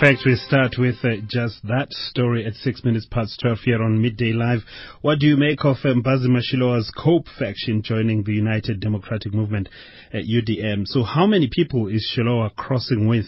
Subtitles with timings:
[0.00, 4.02] fact, we start with uh, just that story at six minutes past 12 here on
[4.02, 4.60] Midday Live.
[5.00, 9.68] What do you make of um, Mbhazima Shilowa's COPE faction joining the United Democratic Movement
[10.12, 10.86] at UDM?
[10.86, 13.26] So how many people is Shilowa crossing with?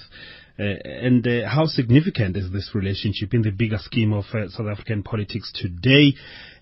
[0.59, 4.67] Uh, and uh, how significant is this relationship in the bigger scheme of uh, South
[4.67, 6.15] African politics today?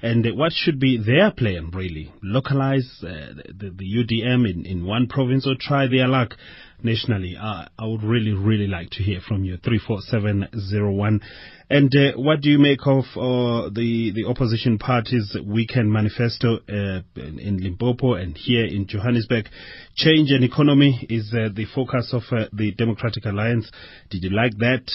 [0.03, 2.13] And uh, what should be their plan, really?
[2.23, 6.35] Localize uh, the, the, UDM in, in one province or try their luck
[6.83, 7.37] nationally?
[7.37, 9.59] Uh, I would really, really like to hear from you.
[9.59, 11.21] 34701.
[11.69, 17.03] And uh, what do you make of uh, the the opposition parties' weekend manifesto uh,
[17.17, 19.49] in, in, Limpopo and here in Johannesburg?
[19.97, 23.69] Change and economy is uh, the focus of uh, the Democratic Alliance.
[24.11, 24.87] Did you like that?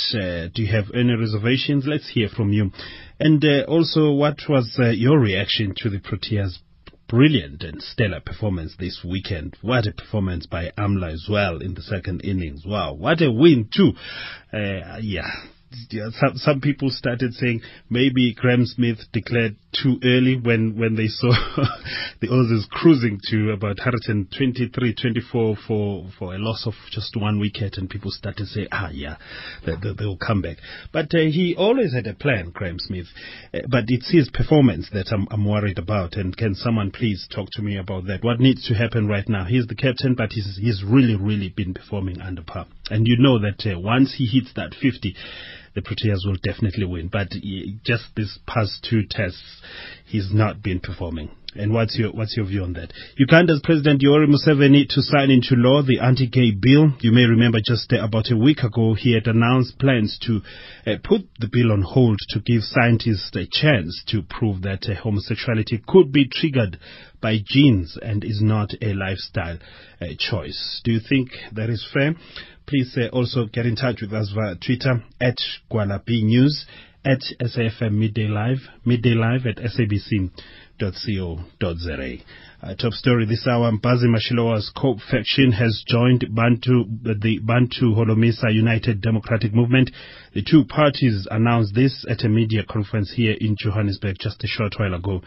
[0.54, 1.86] Do you have any reservations?
[1.86, 2.72] Let's hear from you.
[3.20, 6.58] And also, what was your reaction to the Proteas
[7.12, 9.58] brilliant and stellar performance this weekend.
[9.62, 12.64] What a performance by Amla as well in the second innings.
[12.66, 13.92] Wow, what a win too.
[14.54, 15.30] Uh, yeah,
[16.20, 21.30] some, some people started saying maybe Graham Smith declared too early when, when they saw
[22.22, 27.78] the Aussies cruising to about 123, 24 for, for a loss of just one wicket
[27.78, 29.16] and people started saying, ah, yeah,
[29.66, 30.58] they, they, they'll come back.
[30.92, 33.08] But uh, he always had a plan, Graham Smith.
[33.54, 36.16] Uh, but it's his performance that I'm, I'm worried about.
[36.16, 38.24] And can someone please talk to me about that?
[38.24, 39.46] What needs to happen right now?
[39.46, 42.66] He's the captain, but he's, he's really, really been performing under par.
[42.90, 45.16] And you know that uh, once he hits that 50,
[45.76, 47.08] the Proteas will definitely win.
[47.08, 47.30] But
[47.84, 49.62] just these past two tests,
[50.06, 51.32] he's not been performing.
[51.54, 52.94] And what's your what's your view on that?
[53.18, 56.94] Uganda's President Yoweri Museveni to sign into law the anti-gay bill.
[57.02, 60.40] You may remember just about a week ago he had announced plans to
[60.90, 64.96] uh, put the bill on hold to give scientists a chance to prove that uh,
[64.96, 66.80] homosexuality could be triggered
[67.22, 69.58] by genes and is not a lifestyle
[70.02, 70.80] uh, choice.
[70.86, 72.16] Do you think that is fair?
[72.72, 75.36] Please uh, also get in touch with us via Twitter at
[75.70, 76.66] Gwalapi News
[77.04, 80.32] at SAFM Midday Live, Midday Live at sabc.co.za.
[82.64, 88.54] Uh, top story this hour, Mbhazima Shilowa's COPE faction has joined Bantu, the Bantu Holomisa
[88.54, 89.90] United Democratic Movement.
[90.36, 94.76] The two parties announced this at a media conference here in Johannesburg just a short
[94.78, 95.24] while ago.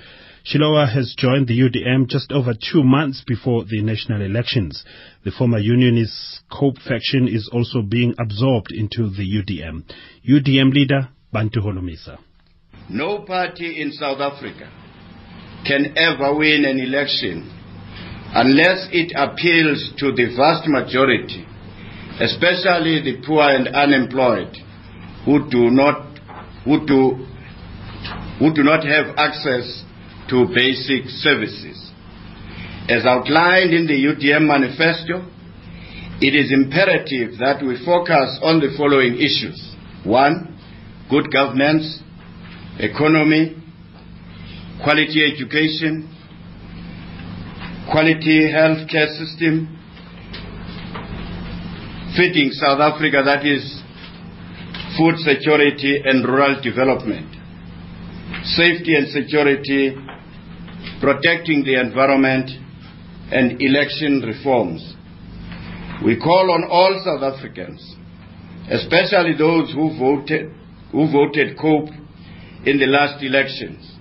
[0.46, 4.84] Shilowa has joined the UDM just over two months before the national elections.
[5.24, 9.82] The former unionist COPE faction is also being absorbed into the UDM.
[10.28, 12.16] UDM leader Bantu Holomisa.
[12.88, 14.70] No party in South Africa
[15.66, 17.50] can ever win an election
[18.34, 21.46] unless it appeals to the vast majority,
[22.20, 24.56] especially the poor and unemployed,
[25.24, 26.18] who do not,
[26.64, 27.26] who do,
[28.38, 29.84] who do not have access
[30.28, 31.92] to basic services.
[32.88, 35.24] As outlined in the UDM manifesto,
[36.20, 39.74] it is imperative that we focus on the following issues.
[40.04, 40.58] One,
[41.08, 42.00] good governance,
[42.78, 43.63] economy,
[44.84, 46.06] quality education,
[47.90, 49.66] quality healthcare system,
[52.14, 53.82] feeding South Africa, that is
[54.98, 57.34] food security and rural development,
[58.44, 59.96] safety and security,
[61.00, 62.50] protecting the environment,
[63.32, 64.94] and election reforms.
[66.04, 67.80] We call on all South Africans,
[68.70, 70.52] especially those who voted,
[70.92, 71.88] who voted COPE
[72.66, 73.93] in the last elections,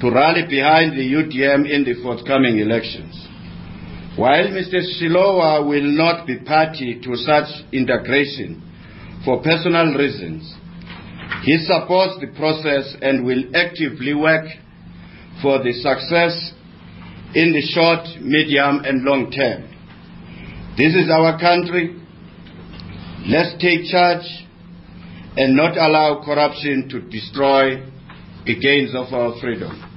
[0.00, 3.28] to rally behind the UDM in the forthcoming elections.
[4.16, 4.78] While Mr.
[4.78, 8.62] Shilowa will not be party to such integration
[9.24, 10.54] for personal reasons,
[11.42, 14.46] he supports the process and will actively work
[15.42, 16.52] for the success
[17.34, 19.68] in the short, medium, and long term.
[20.76, 22.00] This is our country.
[23.26, 24.26] Let's take charge
[25.36, 27.82] and not allow corruption to destroy
[28.46, 29.90] gains of our freedom.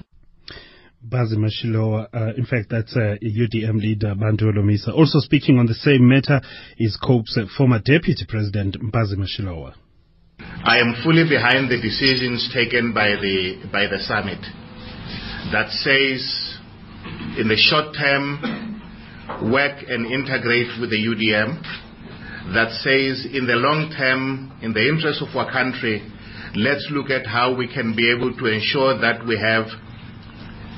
[1.05, 4.93] Mbhazima Shilowa, uh, in fact, that's uh, UDM leader Bantu Holomisa.
[4.93, 6.41] Also speaking on the same matter
[6.77, 9.73] is COPE's uh, former deputy president Mbhazima Shilowa.
[10.39, 14.39] I am fully behind the decisions taken by the, by the summit
[15.51, 16.57] that says
[17.37, 18.81] in the short term,
[19.51, 21.61] work and integrate with the UDM,
[22.53, 26.01] that says in the long term, in the interest of our country,
[26.57, 29.67] let's look at how we can be able to ensure that we have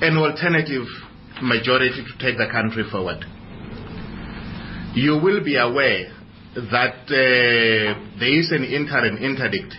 [0.02, 0.84] an alternative
[1.42, 3.24] majority to take the country forward.
[4.94, 6.12] You will be aware
[6.54, 9.74] that uh, there is an interim interdict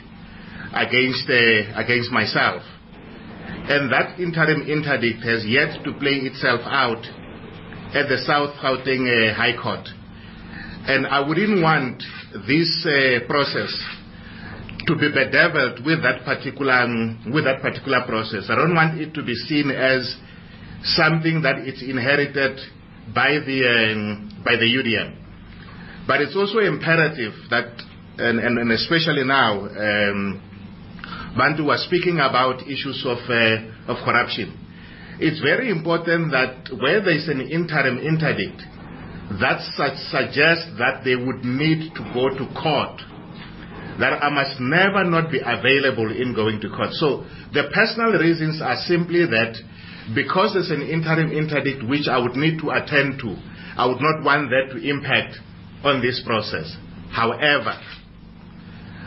[0.72, 2.62] against, uh, against myself.
[3.68, 7.04] And that interim interdict has yet to play itself out
[7.92, 9.86] at the South Gauteng uh, High Court.
[10.88, 12.02] And I wouldn't want
[12.48, 13.99] this uh, process
[14.90, 18.50] to be bedeviled with that particular um, with that particular process.
[18.50, 20.02] I don't want it to be seen as
[20.82, 22.58] something that it's inherited
[23.14, 25.16] by the um, by the UDM.
[26.08, 27.70] But it's also imperative that,
[28.18, 30.42] and, and, and especially now, um,
[31.38, 34.58] Bantu was speaking about issues of uh, of corruption.
[35.20, 38.58] It's very important that where there is an interim interdict,
[39.38, 39.62] that
[40.10, 42.98] suggests that they would need to go to court
[43.98, 46.92] that I must never not be available in going to court.
[46.92, 49.56] So the personal reasons are simply that
[50.14, 53.36] because there's an interim interdict which I would need to attend to,
[53.76, 55.38] I would not want that to impact
[55.84, 56.76] on this process.
[57.10, 57.78] However,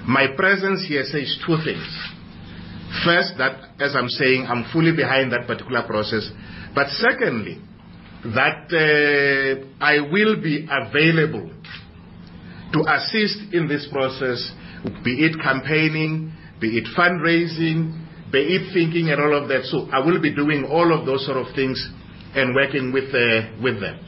[0.08, 1.88] my presence here says two things.
[3.04, 6.30] First, that as I'm saying, I'm fully behind that particular process.
[6.76, 7.62] But secondly,
[8.24, 11.52] that uh, I will be available
[12.74, 14.52] to assist in this process
[15.04, 19.64] be it campaigning, be it fundraising, be it thinking and all of that.
[19.66, 21.78] So I will be doing all of those sort of things
[22.36, 24.00] and working with, uh, with them.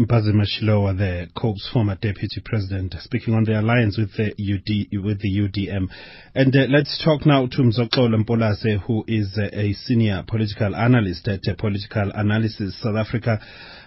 [0.00, 5.20] Mbhazima Shilowa, the COPE's former deputy president, speaking on the alliance with the UD, with
[5.20, 5.88] the UDM.
[6.34, 11.28] And uh, let's talk now to Mzoxolo Mpolase, who is uh, a senior political analyst
[11.28, 13.40] at uh, Political Analysis South Africa.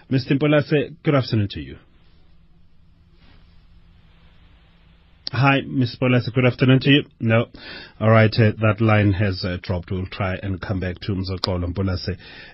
[0.08, 0.38] Mr.
[0.38, 1.78] Mpolase, good afternoon to you.
[5.36, 5.96] Hi, Ms.
[6.00, 6.32] Bolasa.
[6.32, 7.02] Good afternoon to you.
[7.18, 7.46] No.
[7.98, 8.32] All right.
[8.32, 9.90] Uh, that line has uh, dropped.
[9.90, 12.10] We'll try and come back to Mzoxolo Mpolase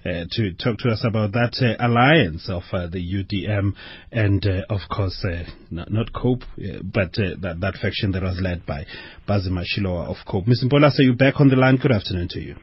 [0.06, 3.74] uh, to talk to us about that uh, alliance of uh, the UDM
[4.10, 5.26] and, uh, of course,
[5.70, 6.42] not, not, COPE,
[6.82, 8.86] but that, that faction that was led by
[9.28, 10.46] Bazima Shilowa of COPE.
[10.46, 10.64] Ms.
[10.64, 11.76] Mpolase, you back on the line.
[11.76, 12.56] Good afternoon to you.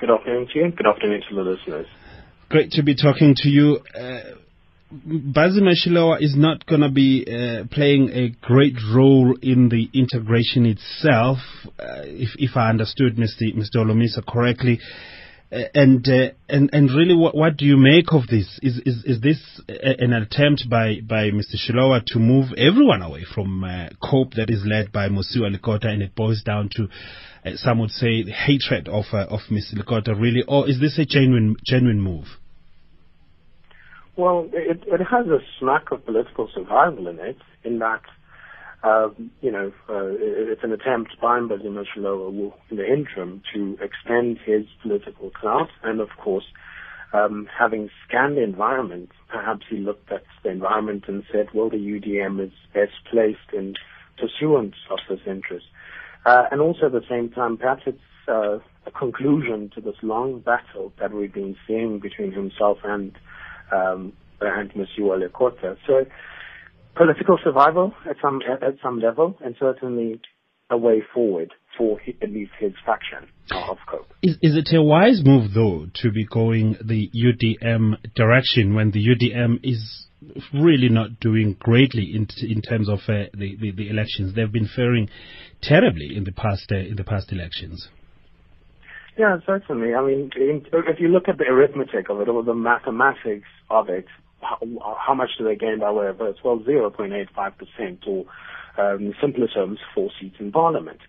[0.00, 0.72] Good afternoon to you.
[0.72, 1.86] Good afternoon to the listeners.
[2.48, 3.78] Great to be talking to you.
[4.92, 10.66] Bazima Shilowa is not going to be uh, playing a great role in the integration
[10.66, 11.38] itself,
[11.78, 13.54] uh, if, if I understood Mr.
[13.56, 13.76] Mr.
[13.76, 14.80] Holomisa correctly.
[15.52, 18.58] Uh, and uh, and and really, what, what do you make of this?
[18.62, 21.54] Is is, is this a, an attempt by, by Mr.
[21.54, 26.02] Shilowa to move everyone away from uh, COPE that is led by Mosiuoa Lekota, and
[26.02, 26.88] it boils down to
[27.44, 29.74] uh, some would say hatred of of Mr.
[29.74, 32.26] Lekota, really, or is this a genuine genuine move?
[34.16, 38.02] Well, it, it has a smack of political survival in it, in that,
[38.82, 39.08] uh,
[39.40, 44.66] you know, uh, it's an attempt by Mbhazima Shilowa in the interim to extend his
[44.82, 46.44] political clout, and of course,
[47.12, 51.76] um, having scanned the environment, perhaps he looked at the environment and said, well, the
[51.76, 53.74] UDM is best placed in
[54.18, 55.66] pursuance of this interest.
[56.24, 57.98] Uh, and also at the same time, perhaps it's
[58.28, 63.12] uh, a conclusion to this long battle that we've been seeing between himself and
[63.72, 65.76] um, and Mosiuoa Lekota.
[65.86, 66.06] So
[66.96, 70.20] political survival at some at some level, and certainly
[70.70, 74.12] a way forward for at least his faction of COPE.
[74.22, 79.04] Is, is it a wise move, though, to be going the UDM direction when the
[79.04, 80.06] UDM is
[80.54, 84.34] really not doing greatly in in terms of uh, the, the, the elections?
[84.34, 85.08] They've been faring
[85.62, 87.88] terribly in the past uh, in the past elections.
[89.20, 89.94] Yeah, certainly.
[89.94, 94.06] I mean, if you look at the arithmetic of it or the mathematics of it,
[94.40, 96.38] how, how much do they gain by way of votes?
[96.42, 98.24] Well, 0.85% or,
[98.78, 101.00] um, in simpler terms, four seats in parliament.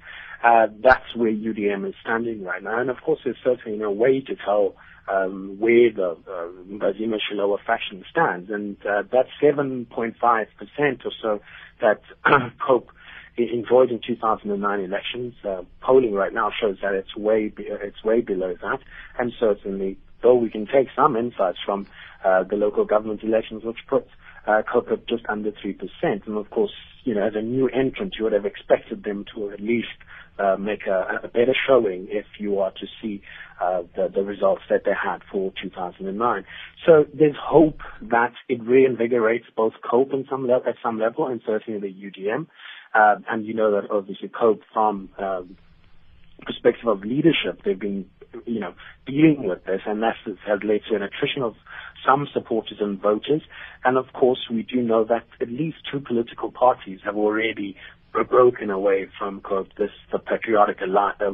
[0.43, 2.81] Uh, that's where UDM is standing right now.
[2.81, 4.75] And of course, there's certainly no way to tell
[5.09, 8.49] um, where the uh, Bazima Shilowa faction stands.
[8.51, 11.39] And uh, that 7.5% or so
[11.79, 12.01] that
[12.59, 12.89] COPE
[13.37, 15.33] enjoyed in 2009 elections.
[15.43, 18.79] Uh, polling right now shows that it's way be- it's way below that,
[19.19, 21.87] and certainly, though we can take some insights from
[22.23, 24.07] uh, the local government elections, which put
[24.47, 26.73] uh, COPE at just under three percent, and of course,
[27.03, 29.87] you know, as a new entrant, you would have expected them to at least
[30.39, 33.21] uh, make a, a, better showing if you are to see
[33.61, 36.45] uh, the, the, results that they had for 2009.
[36.85, 41.79] So there's hope that it reinvigorates both COPE some le- at some level and certainly
[41.79, 42.47] the UDM.
[42.93, 45.57] Uh, and you know that obviously COPE from um,
[46.45, 48.09] perspective of leadership, they've been,
[48.45, 48.73] you know,
[49.05, 51.55] dealing with this, and that has led to an attrition of
[52.05, 53.41] some supporters and voters.
[53.83, 57.77] And of course, we do know that at least two political parties have already
[58.29, 61.31] broken away from COPE, this the patriotic uh,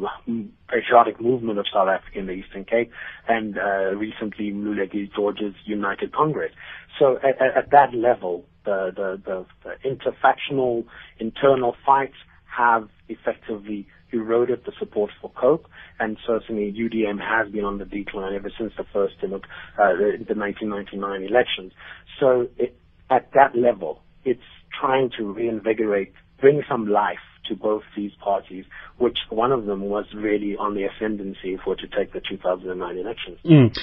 [0.69, 2.91] patriotic movement of South Africa in the Eastern Cape,
[3.27, 6.51] and uh, recently Mluleki George's United Congress.
[6.99, 10.85] So at, at that level, the, the, the, the interfactional
[11.19, 15.65] internal fights have effectively eroded the support for COPE,
[15.99, 20.35] and certainly UDM has been on the decline ever since the first uh, the, the
[20.35, 21.71] 1999 elections.
[22.19, 22.77] So it,
[23.09, 24.39] at that level, it's
[24.79, 28.65] trying to reinvigorate, bring some life to both these parties,
[28.97, 33.37] which one of them was really on the ascendancy for to take the 2009 elections.
[33.45, 33.73] Mm.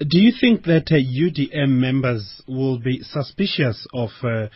[0.00, 4.48] Do you think that uh, UDM members will be suspicious of uh,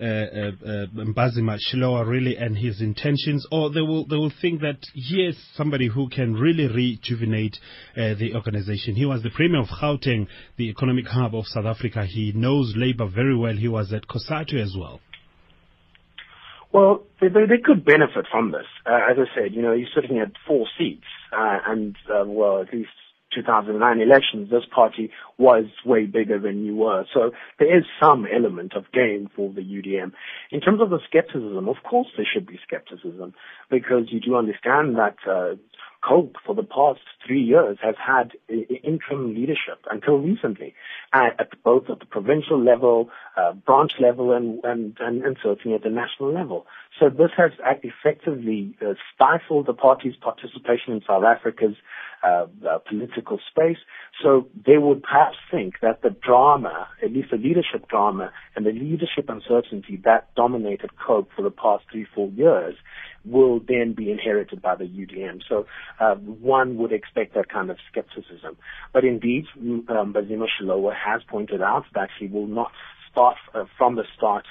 [0.00, 4.78] uh, uh, Mbhazima Shilowa really and his intentions, or they will they will think that
[4.94, 7.56] he is somebody who can really rejuvenate
[7.96, 8.96] uh, the organization.
[8.96, 10.26] He was the premier of Gauteng,
[10.56, 12.04] the economic hub of South Africa.
[12.04, 13.54] He knows labor very well.
[13.54, 15.00] He was at COSATU as well.
[16.72, 18.66] Well, they, they, could benefit from this.
[18.86, 22.62] Uh, as I said, you know, you're sitting at four seats, uh, and uh, well,
[22.62, 22.88] at least
[23.34, 27.04] 2009 elections, this party was way bigger than you were.
[27.12, 30.12] So there is some element of gain for the UDM.
[30.50, 33.34] In terms of the skepticism, of course there should be skepticism
[33.70, 35.56] because you do understand that uh,
[36.02, 40.74] COPE for the past three years has had interim leadership until recently,
[41.12, 45.82] at, both at the provincial level, uh, branch level, and, and, and, and, certainly at
[45.82, 46.66] the national level.
[46.98, 51.76] So this has effectively uh, stifled the party's participation in South Africa's
[52.24, 53.78] uh, uh, political space.
[54.22, 58.72] So they would perhaps think that the drama, at least the leadership drama and the
[58.72, 62.74] leadership uncertainty that dominated COPE for the past three, four years
[63.24, 65.40] will then be inherited by the UDM.
[65.48, 65.66] So
[66.00, 68.56] uh, one would expect that kind of skepticism.
[68.92, 72.72] But indeed, um, Mbhazima Shilowa has pointed out that he will not
[73.10, 74.44] start uh, from the start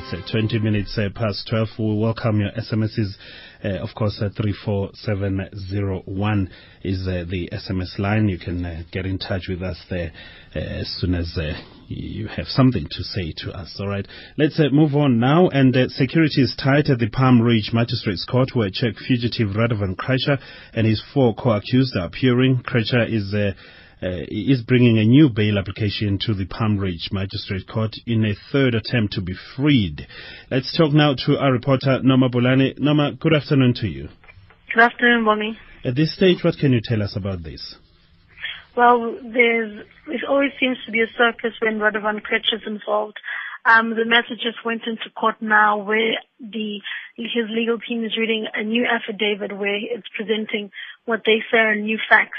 [0.00, 1.70] It's uh, 20 minutes uh, past 12.
[1.76, 3.16] We welcome your SMSs.
[3.64, 6.50] Uh, of course, uh, 34701
[6.84, 8.28] is uh, the SMS line.
[8.28, 10.12] You can uh, get in touch with us there
[10.54, 11.36] as soon as
[11.88, 13.76] you have something to say to us.
[13.80, 14.06] All right.
[14.36, 15.48] Let's move on now.
[15.48, 20.38] And security is tight at the Palm Ridge Magistrates Court where Czech fugitive Radovan Krejcir
[20.74, 22.62] and his four co-accused are appearing.
[22.64, 23.34] Krejcir is
[24.00, 28.74] is bringing a new bail application to the Palm Ridge Magistrate Court in a third
[28.74, 30.06] attempt to be freed.
[30.50, 32.78] Let's talk now to our reporter, Noma Bolani.
[32.78, 34.08] Noma, good afternoon to you.
[34.72, 35.56] Good afternoon, Bongi.
[35.84, 37.76] At this stage, what can you tell us about this?
[38.76, 43.18] Well, there's, there always seems to be a circus when Radovan Krejcir is involved.
[43.64, 46.80] Um, the message just went into court now where the
[47.16, 50.70] his legal team is reading a new affidavit where it's presenting
[51.04, 52.38] what they say are new facts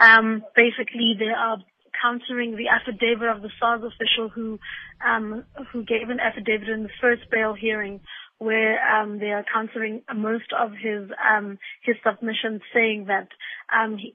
[0.00, 1.58] um, basically, they are
[2.00, 4.58] countering the affidavit of the SARS official who
[5.06, 8.00] um, who gave an affidavit in the first bail hearing,
[8.38, 13.28] where um, they are countering most of his um, his submissions, saying that
[13.74, 14.14] um, he,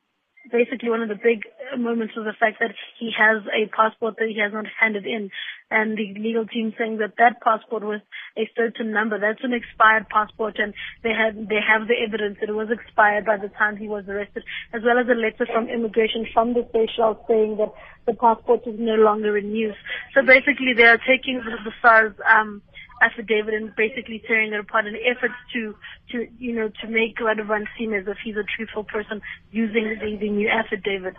[0.52, 1.44] basically one of the big
[1.78, 5.30] moments was the fact that he has a passport that he has not handed in,
[5.72, 8.02] and the legal team saying that that passport was
[8.38, 10.74] a certain number, that's an expired passport, and
[11.04, 14.06] they had they have the evidence that it was expired by the time he was
[14.08, 17.74] arrested, as well as a letter from immigration from the Seychelles saying that
[18.06, 19.76] the passport is no longer in use.
[20.14, 22.62] So basically, they are taking the, the SARS um,
[23.06, 25.76] affidavit and basically tearing it apart in efforts to,
[26.12, 29.22] to, you know, to make Radovan seem as if he's a truthful person
[29.52, 31.16] using the, the new affidavit.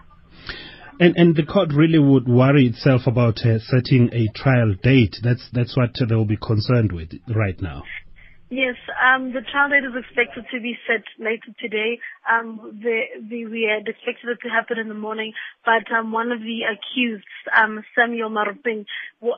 [0.99, 5.17] And, and the court really would worry itself about uh, setting a trial date.
[5.23, 7.83] That's, that's what they will be concerned with right now.
[8.49, 11.99] Yes, um, the trial date is expected to be set later today.
[12.31, 15.33] Um, the, the, we had expected it to happen in the morning,
[15.65, 18.87] but um, one of the accused, um, Samuel Maruping,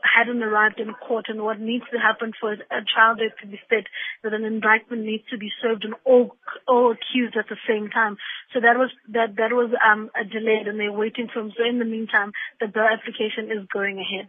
[0.05, 1.27] hadn't arrived in court.
[1.29, 3.89] And what needs to happen for a trial date to be set,
[4.25, 6.37] that an indictment needs to be served on all
[6.67, 8.19] all accused at the same time.
[8.53, 11.53] So that was that that was um, delayed, and they're waiting for him.
[11.57, 14.29] So in the meantime, the bail application is going ahead.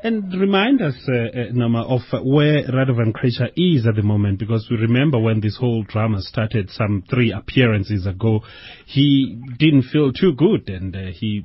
[0.00, 4.68] And remind us, uh, uh, Nama, of where Radovan Krejcir is at the moment, because
[4.70, 8.42] we remember when this whole drama started some three appearances ago,
[8.86, 11.42] he didn't feel too good and uh, he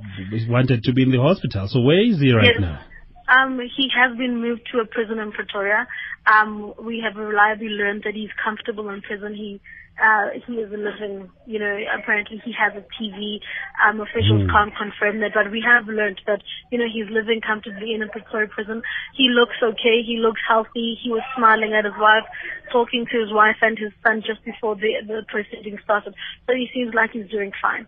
[0.48, 1.68] wanted to be in the hospital.
[1.68, 2.62] So where is he right yes.
[2.62, 2.80] now?
[3.28, 5.88] Um, he has been moved to a prison in Pretoria.
[6.28, 9.34] Um, we have reliably learned that he's comfortable in prison.
[9.34, 9.62] He
[10.02, 13.40] uh, he is living, you know, apparently he has a TV.
[13.78, 14.52] Um, officials mm.
[14.52, 18.08] can't confirm that, but we have learned that, you know, he's living comfortably in a
[18.08, 18.82] Pretoria prison.
[19.16, 20.02] He looks okay.
[20.02, 20.98] He looks healthy.
[21.02, 22.26] He was smiling at his wife,
[22.72, 26.16] talking to his wife and his son just before the, the proceedings started.
[26.48, 27.86] So he seems like he's doing fine.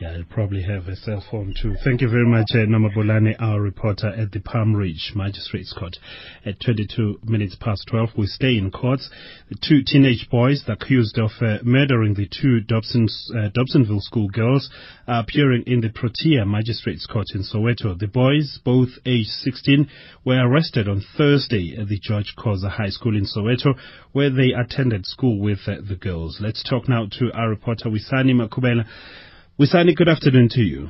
[0.00, 1.76] Yeah, he'll probably have a cell phone too.
[1.84, 5.96] Thank you very much, uh, our reporter at the Palm Ridge Magistrates Court.
[6.44, 9.08] At 22 minutes past 12, we stay in courts.
[9.50, 14.68] The two teenage boys accused of uh, murdering the two uh, Dobsonville school girls
[15.06, 17.96] are appearing in the Protea Magistrates Court in Soweto.
[17.96, 19.88] The boys, both aged 16,
[20.24, 23.78] were arrested on Thursday at the George Khoza High School in Soweto,
[24.10, 26.38] where they attended school with uh, the girls.
[26.40, 28.86] Let's talk now to our reporter, Wisani Makubela.
[29.56, 30.88] Wisani, good afternoon to you.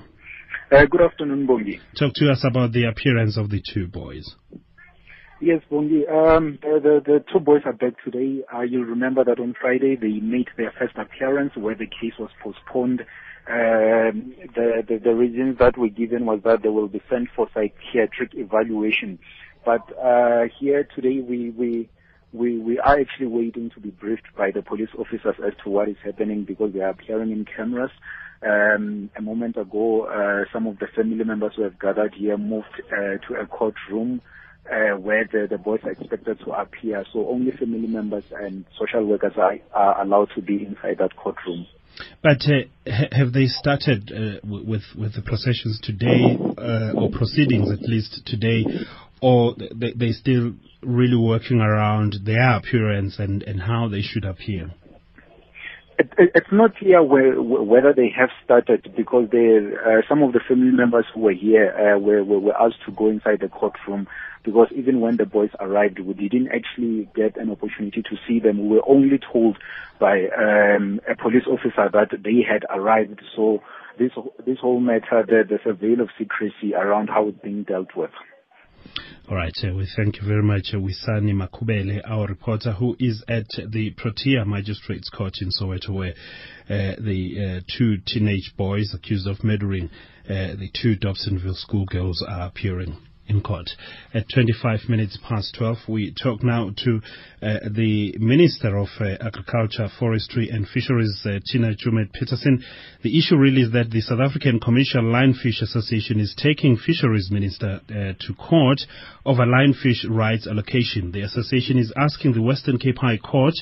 [0.73, 1.79] Uh, good afternoon, Bongi.
[1.99, 4.37] Talk to us about the appearance of the two boys.
[5.39, 6.09] Yes, Bongi.
[6.11, 8.43] Um, the, the, the, two boys are back today.
[8.51, 12.31] Uh, you'll remember that on Friday they made their first appearance where the case was
[12.43, 13.03] postponed.
[13.47, 17.49] Um, the, the, the reasons that were given was that they will be sent for
[17.53, 19.19] psychiatric evaluation.
[19.67, 21.91] But uh, here today we, we
[22.33, 25.89] we, we are actually waiting to be briefed by the police officers as to what
[25.89, 27.93] is happening because they are appearing in cameras.
[28.45, 32.67] Um, a moment ago, uh, some of the family members who have gathered here moved
[32.93, 34.21] uh, to a courtroom
[34.71, 37.05] uh, where the, the boys are expected to appear.
[37.13, 41.67] So only family members and social workers are, are allowed to be inside that courtroom.
[42.23, 47.83] But uh, have they started uh, with with the processions today, uh, or proceedings at
[47.83, 48.65] least today,
[49.23, 54.73] or they they still really working around their appearance and and how they should appear?
[55.99, 60.33] It, it, it's not clear where, whether they have started because they, uh, some of
[60.33, 64.09] the family members who were here uh, were, were, asked to go inside the courtroom
[64.43, 68.69] because even when the boys arrived, we didn't actually get an opportunity to see them.
[68.69, 69.57] We were only told
[69.99, 73.23] by um, a police officer that they had arrived.
[73.35, 73.63] So
[73.99, 74.11] this
[74.45, 78.11] this whole matter, there's a veil of secrecy around how it's being dealt with.
[79.29, 83.25] All right, uh, we thank you very much, uh, Wisani Makubele, our reporter, who is
[83.27, 86.15] at the Protea Magistrates Court in Soweto, where
[86.69, 89.89] uh, the uh, two teenage boys accused of murdering
[90.29, 93.71] uh, the two Dobsonville schoolgirls are appearing in court.
[94.13, 97.01] At 25 minutes past 12, we talk now to
[97.43, 102.63] uh, the Minister of uh, Agriculture, Forestry and Fisheries, uh, Tina Joemat-Pettersson.
[103.03, 107.81] The issue really is that the South African Commercial Linefish Association is taking Fisheries Minister
[107.89, 108.81] uh, to court
[109.25, 111.13] over linefish rights allocation.
[111.13, 113.55] The association is asking the Western Cape High Court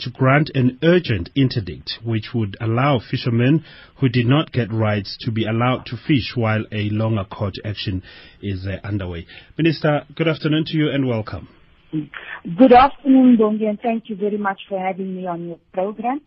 [0.00, 3.64] to grant an urgent interdict which would allow fishermen
[4.00, 8.02] who did not get rights to be allowed to fish while a longer court action
[8.42, 9.26] is uh, underway.
[9.56, 11.48] Minister, good afternoon to you and welcome.
[11.92, 16.20] Good afternoon, Bongi, and thank you very much for having me on your program.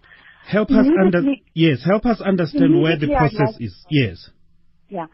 [0.47, 1.21] Help us under
[1.53, 3.85] yes, help us understand where the process like, is.
[3.89, 4.29] Yes.
[4.87, 5.05] Yeah.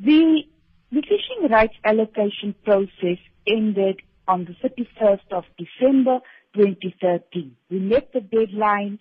[0.00, 0.42] The
[0.90, 6.18] the fishing rights allocation process ended on the 31st of December
[6.54, 7.56] 2013.
[7.70, 8.98] We met the deadline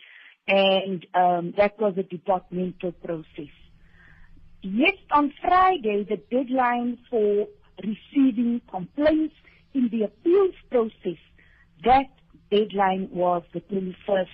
[0.48, 3.54] and um, that was a departmental process.
[4.62, 7.48] Yes, on Friday, the deadline for
[7.84, 9.36] receiving complaints
[9.74, 11.20] in the appeals process,
[11.86, 12.08] that
[12.52, 14.26] deadline was the 21st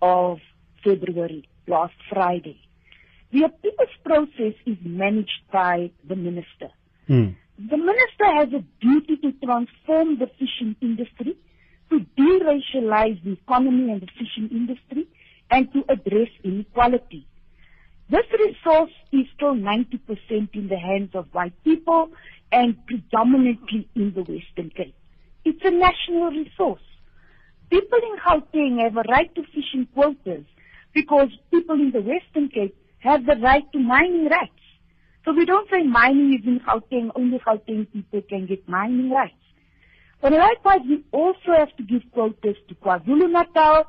[0.00, 0.38] of
[0.84, 2.60] February, last Friday.
[3.32, 6.70] The appeals process is managed by the minister.
[7.08, 7.36] Mm.
[7.58, 11.36] The minister has a duty to transform the fishing industry
[11.90, 15.06] to de-racialize the economy and the fishing industry
[15.50, 17.26] and to address inequality.
[18.10, 22.10] This resource is still 90% in the hands of white people
[22.50, 24.94] and predominantly in the Western Cape.
[25.44, 26.82] It's a national resource.
[27.70, 30.44] People in Gauteng have a right to fishing quotas
[30.94, 34.52] because people in the Western Cape have the right to mining rights.
[35.24, 39.34] So we don't say mining is in Gauteng, only Gauteng people can get mining rights.
[40.20, 43.84] But likewise, we also have to give quotas to KwaZulu-Natal,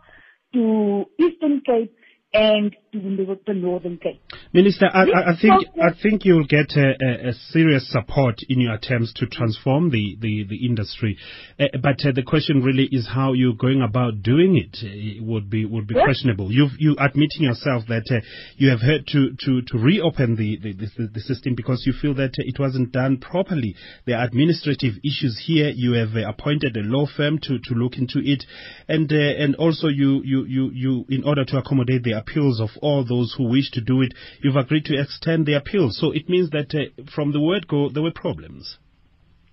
[0.54, 1.96] to Eastern Cape,
[2.34, 4.22] and to the Northern Cape.
[4.54, 8.74] Minister, I, I, I think I think you'll get a, a, serious support in your
[8.74, 11.18] attempts to transform the the, the industry,
[11.60, 14.78] uh, but uh, the question really is how you're going about doing it.
[14.82, 16.06] it would be would be yes.
[16.06, 16.52] questionable.
[16.52, 18.26] You you admitting yourself that uh,
[18.58, 22.14] you have had to to, to reopen the, the, the, the system because you feel
[22.16, 23.76] that it wasn't done properly.
[24.06, 25.70] There are administrative issues here.
[25.70, 28.44] You have uh, appointed a law firm to, to look into it,
[28.88, 32.70] and uh, and also you, you you you in order to accommodate the appeals of
[32.82, 35.90] all those who wish to do it, you've agreed to extend the appeal.
[35.92, 38.78] So it means that uh, from the word go, there were problems.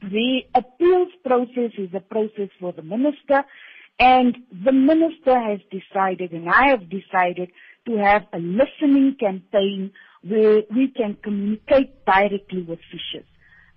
[0.02, 3.44] The appeals process is a process for the minister,
[3.98, 7.50] and the minister has decided, and I have decided,
[7.86, 13.26] to have a listening campaign where we can communicate directly with fishers.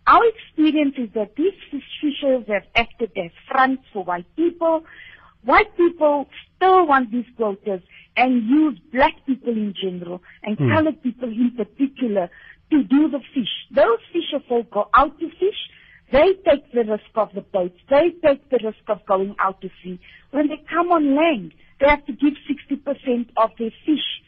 [0.08, 1.54] Our experience is that these
[2.02, 4.84] fishers have acted as fronts for white people.
[5.44, 7.82] White people still want these quotas
[8.18, 10.74] and use black people in general and mm.
[10.74, 12.30] colored people in particular
[12.72, 13.50] to do the fish.
[13.72, 15.70] Those fisher folk go out to fish.
[16.12, 17.80] They take the risk of the boats.
[17.90, 20.00] They take the risk of going out to sea.
[20.32, 24.22] When they come on land, they have to give 60% of their fish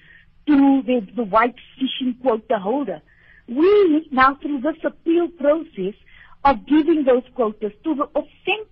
[0.48, 3.02] to the, the white fishing quota holder.
[3.48, 5.96] We, now through this appeal process,
[6.44, 8.71] are giving those quotas to the authentic.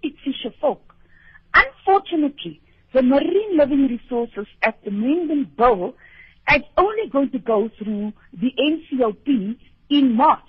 [2.12, 2.62] Unfortunately,
[2.94, 5.94] the marine living resources at the Mengen Bill
[6.54, 9.58] is only going to go through the NCOP
[9.90, 10.40] in March.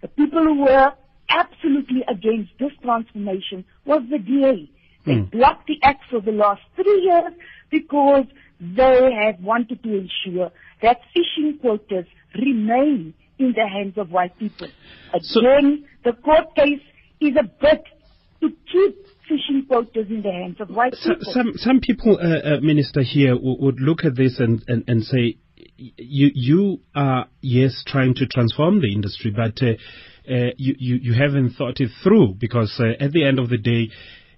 [0.00, 0.92] The people who were
[1.28, 4.70] absolutely against this transformation was the DA.
[5.04, 5.30] They mm.
[5.30, 7.32] blocked the act for the last three years
[7.70, 8.24] because
[8.60, 14.68] they have wanted to ensure that fishing quotas remain in the hands of white people.
[15.12, 16.80] Again, so, the court case
[17.20, 17.84] is a bit
[18.40, 21.32] to keep fishing quotas in the hands of white people.
[21.32, 25.02] Some, some people, uh, uh, Minister, here w- would look at this and, and, and
[25.04, 25.36] say,
[25.76, 29.72] you, you are, yes, trying to transform the industry, but uh,
[30.32, 33.58] uh, you, you, you haven't thought it through because uh, at the end of the
[33.58, 33.90] day,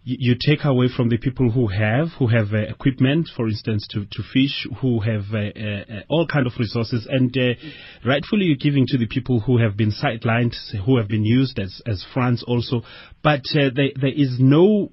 [0.09, 4.05] you, take away from the people who have, who have uh, equipment, for instance, to,
[4.07, 7.55] to fish, who have uh, uh, all kind of resources, and uh,
[8.09, 11.83] rightfully you're giving to the people who have been sidelined, who have been used as,
[11.87, 12.83] as fronts also.
[13.25, 14.93] But uh, there is no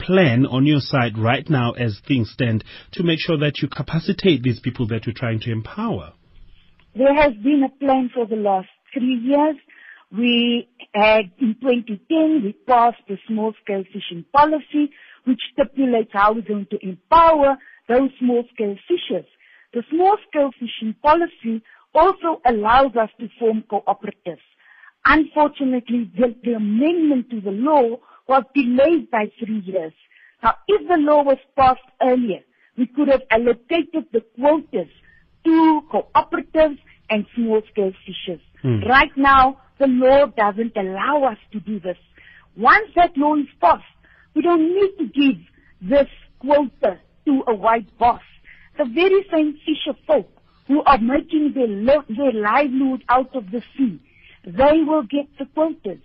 [0.00, 4.42] plan on your side right now, as things stand, to make sure that you capacitate
[4.42, 6.14] these people that you're trying to empower.
[6.96, 9.54] There has been a plan for the last three years
[10.10, 14.90] we had, in 2010, we passed the small-scale fishing policy,
[15.24, 17.56] which stipulates how we're going to empower
[17.88, 19.26] those small-scale fishers.
[19.74, 21.62] The small-scale fishing policy
[21.94, 24.40] also allows us to form cooperatives.
[25.04, 29.92] Unfortunately, the, the amendment to the law was delayed by three years.
[30.42, 32.40] Now, if the law was passed earlier,
[32.76, 34.88] we could have allocated the quotas
[35.44, 36.78] to cooperatives
[37.10, 38.40] and small-scale fishers.
[38.62, 38.80] Hmm.
[38.88, 41.96] Right now, the law doesn't allow us to do this.
[42.56, 43.84] Once that law is passed,
[44.34, 45.40] we don't need to give
[45.80, 46.08] this
[46.40, 48.22] quota to a white boss.
[48.76, 50.30] The very same fisher folk
[50.66, 54.00] who are making their, their livelihood out of the sea,
[54.44, 56.00] they will get the quotas.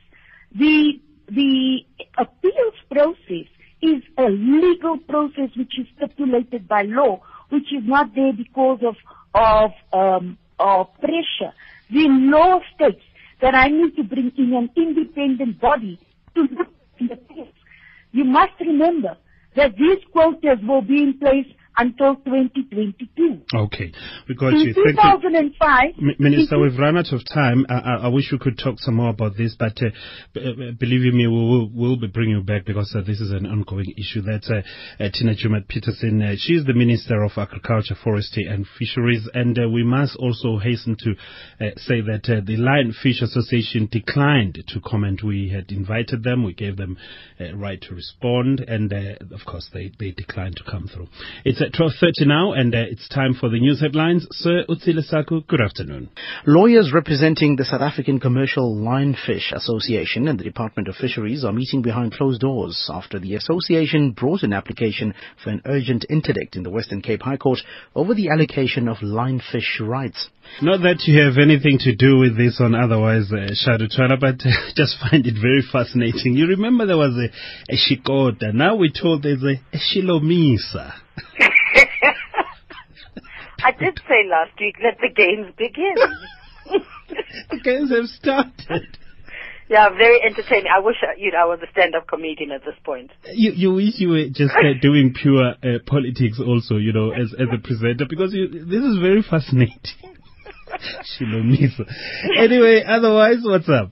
[0.56, 1.80] The, the
[2.18, 3.48] appeals process
[3.82, 8.96] is a legal process which is stipulated by law, which is not there because of,
[9.36, 11.54] of, um, of pressure.
[11.92, 13.04] The law states
[13.44, 16.00] that I need to bring in an independent body
[16.36, 17.54] to look in the case.
[18.14, 19.18] You must remember
[19.58, 23.42] that these quotas will be in place until 2022.
[23.54, 23.92] Okay,
[24.28, 24.74] we got in you.
[24.74, 26.12] 2005, you.
[26.20, 27.66] Minister, we've run out of time.
[27.70, 29.90] I, I, I, wish we could talk some more about this, but uh,
[30.34, 33.32] b- uh, believe me, we will we'll be bringing you back because uh, this is
[33.32, 34.22] an ongoing issue.
[34.22, 34.62] That's uh,
[35.00, 36.22] uh Tina Joemat-Pettersson.
[36.22, 41.16] Uh, is the Minister of Agriculture, Forestry and Fisheries, and we must also hasten to
[41.78, 45.24] say that the Linefish Association declined to comment.
[45.24, 46.98] We had invited them, we gave them
[47.40, 51.08] a right to respond, and of course they, they declined to come through.
[51.44, 54.28] It's at 12.30 now, and uh, it's time for the news headlines.
[54.32, 56.10] Sir Utsile Saku, good afternoon.
[56.46, 61.82] Lawyers representing the South African Commercial Linefish Association and the Department of Fisheries are meeting
[61.82, 66.70] behind closed doors after the association brought an application for an urgent interdict in the
[66.70, 67.60] Western Cape High Court
[67.96, 70.30] over the allocation of linefish rights.
[70.62, 74.46] Not that you have anything to do with this on otherwise, uh, Shadow Twala, but
[74.46, 76.36] uh, just find it very fascinating.
[76.36, 78.54] You remember there was a, a Shikota.
[78.54, 80.94] Now we're told there's a, a Shilomisa.
[83.64, 85.96] I did say last week, let the games begin.
[87.50, 88.98] the games have started.
[89.70, 90.68] Yeah, very entertaining.
[90.68, 93.12] I wish you know I was a stand-up comedian at this point.
[93.34, 97.34] You you wish you were just uh, doing pure uh, politics also, you know, as
[97.34, 100.20] as a presenter because you, this is very fascinating.
[101.18, 101.88] Shilomisa.
[102.38, 103.92] Anyway, otherwise, what's up?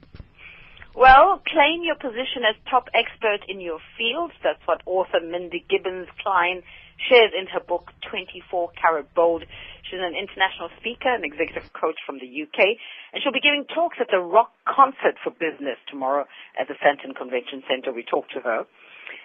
[0.94, 4.34] Well, claim your position as top expert in your field.
[4.44, 6.64] That's what author Mindy Gibbons Klein
[7.10, 9.44] shares in her book 24 Carat Bold.
[9.88, 12.78] She's an international speaker and executive coach from the UK,
[13.12, 16.26] and she'll be giving talks at the Rock Concert for Business tomorrow
[16.60, 17.92] at the Sandton Convention Center.
[17.92, 18.64] We talked to her.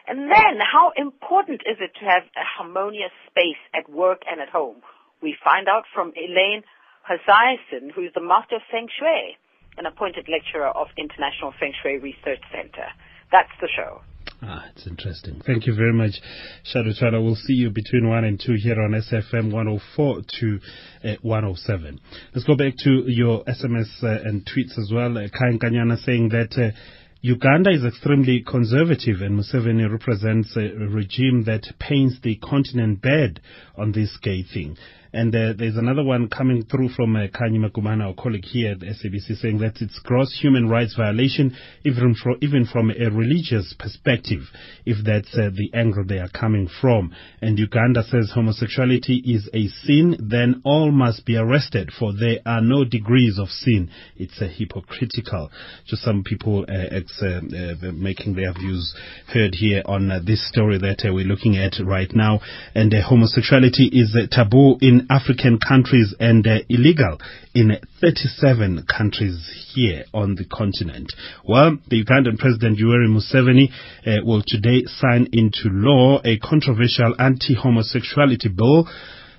[0.09, 4.49] And then, how important is it to have a harmonious space at work and at
[4.49, 4.83] home?
[5.23, 6.63] We find out from Elaine
[7.07, 9.39] Haziasen, who's the master of Feng Shui,
[9.79, 12.91] an appointed lecturer of International Feng Shui Research Center.
[13.33, 14.01] That's the show.
[14.43, 15.41] Ah, it's interesting.
[15.47, 16.21] Thank you very much,
[16.63, 20.59] Shadow We'll see you between 1 and 2 here on SAFM 104 to
[21.05, 22.01] uh, 107.
[22.35, 25.17] Let's go back to your SMS uh, and tweets as well.
[25.17, 26.77] Uh, Kain Kanyana saying that uh,
[27.23, 33.41] Uganda is extremely conservative and Museveni represents a regime that paints the continent bad
[33.77, 34.77] on this gay thing.
[35.17, 38.81] And uh, there's another one coming through from uh, Khanyi Makumana, our colleague here at
[38.81, 44.43] SABC, saying that it's gross human rights violation, even, from even from a religious perspective,
[44.85, 47.15] if that's uh, the angle they are coming from.
[47.41, 52.61] And Uganda says homosexuality is a sin, then all must be arrested, for there are
[52.61, 53.89] no degrees of sin.
[54.17, 55.51] It's uh, hypocritical.
[55.87, 58.95] Just some people uh, uh, making their views
[59.33, 62.41] heard here on this story that we're looking at right now.
[62.75, 67.19] And homosexuality is a taboo in African countries and uh, illegal
[67.55, 71.13] in 37 countries here on the continent.
[71.45, 73.71] Well, the Ugandan President Yoweri Museveni
[74.07, 78.89] uh, will today sign into law a controversial anti-homosexuality bill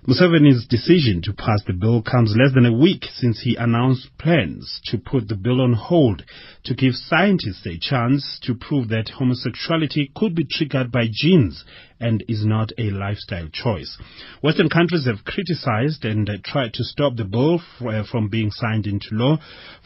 [0.08, 4.80] Museveni's decision to pass the bill comes less than a week since he announced plans
[4.86, 6.24] to put the bill on hold
[6.68, 11.64] to give scientists a chance to prove that homosexuality could be triggered by genes
[11.98, 13.98] and is not a lifestyle choice.
[14.44, 19.08] Western countries have criticized and tried to stop the bill uh, from being signed into
[19.12, 19.38] law.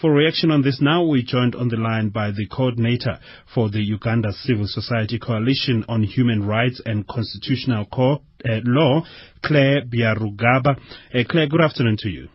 [0.02, 3.20] For reaction on this now, we're joined on the line by the coordinator
[3.54, 9.04] for the Uganda Civil Society Coalition on Human Rights and Constitutional Co- uh, Law,
[9.44, 10.78] Claire Byarugaba.
[11.14, 12.28] Uh, Claire, good afternoon to you.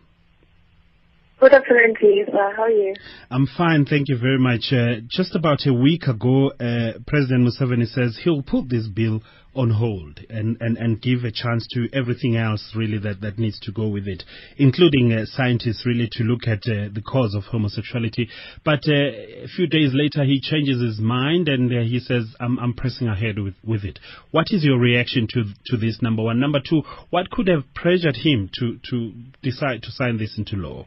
[1.38, 2.26] Good afternoon, please.
[2.32, 2.94] Uh, how are you?
[3.30, 4.72] I'm fine, thank you very much.
[4.72, 9.20] Uh, just about a week ago, uh, President Museveni says he'll put this bill
[9.54, 13.60] on hold and, and, and give a chance to everything else really that, that needs
[13.60, 14.22] to go with it,
[14.56, 18.30] including uh, scientists really to look at uh, the cause of homosexuality.
[18.64, 22.72] But uh, a few days later, he changes his mind and he says, I'm, I'm
[22.72, 23.98] pressing ahead with, with it.
[24.30, 26.40] What is your reaction to, to this, number one?
[26.40, 30.86] Number two, what could have pressured him to, to decide to sign this into law?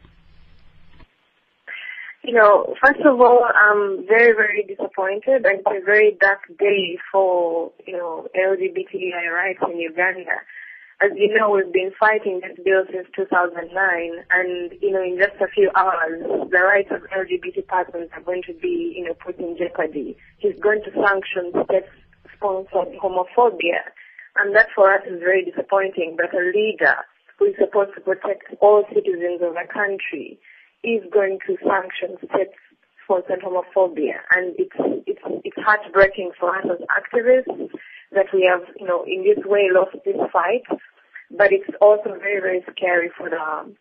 [2.22, 6.98] You know, first of all, I'm very, very disappointed and it's a very dark day
[7.10, 10.44] for, you know, LGBTI rights in Uganda.
[11.00, 15.40] As you know, we've been fighting this bill since 2009 and, you know, in just
[15.40, 19.38] a few hours, the rights of LGBT persons are going to be, you know, put
[19.38, 20.14] in jeopardy.
[20.36, 23.80] He's going to sanction state-sponsored homophobia
[24.36, 26.96] and that for us is very disappointing that a leader
[27.38, 30.38] who is supposed to protect all citizens of the country
[30.82, 32.58] is going to sanction steps
[33.06, 37.70] for homophobia, and it's it's it's heartbreaking for us as activists
[38.12, 40.62] that we have, you know, in this way lost this fight.
[41.30, 43.74] But it's also very very scary for the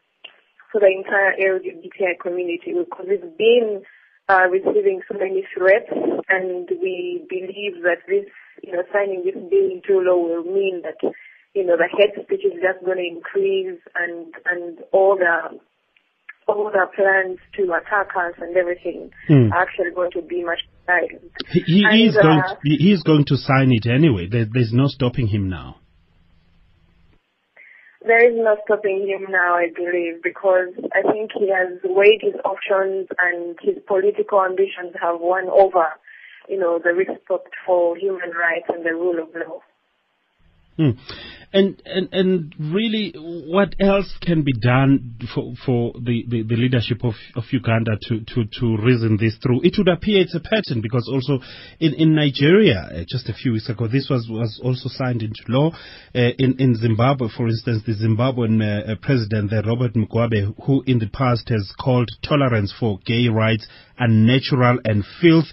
[0.72, 3.82] for the entire LGBTI community because it's been
[4.30, 5.90] uh, receiving so many threats,
[6.30, 8.26] and we believe that this,
[8.62, 11.02] you know, signing this bill into law will mean that,
[11.56, 15.60] you know, the hate speech is just going to increase, and and all the
[16.50, 19.52] all the plans to attack us and everything mm.
[19.52, 21.20] are actually going to be much higher.
[21.52, 24.28] He, he and, is uh, going to, he is going to sign it anyway.
[24.28, 25.78] There, there's no stopping him now.
[28.06, 32.36] There is no stopping him now, I believe, because I think he has weighed his
[32.46, 35.88] options and his political ambitions have won over,
[36.48, 39.60] you know, the respect for human rights and the rule of law.
[40.80, 40.98] Mm.
[41.52, 47.04] And, and and really, what else can be done for for the, the, the, leadership
[47.04, 49.62] of, of Uganda to, to, to reason this through?
[49.64, 51.44] It would appear it's a pattern because also
[51.80, 55.42] in, in Nigeria, uh, just a few weeks ago, this was, was also signed into
[55.48, 55.72] law.
[56.14, 61.10] Uh, in, in Zimbabwe, for instance, the Zimbabwean uh, President, Robert Mugabe, who in the
[61.12, 65.48] past has called tolerance for gay rights unnatural and filth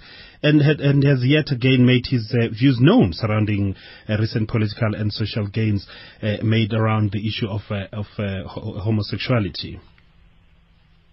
[0.46, 3.74] and, and has yet again made his uh, views known surrounding
[4.08, 5.86] uh, recent political and social gains
[6.22, 9.80] uh, made around the issue of, uh, of uh, homosexuality.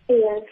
[0.10, 0.44] Yes.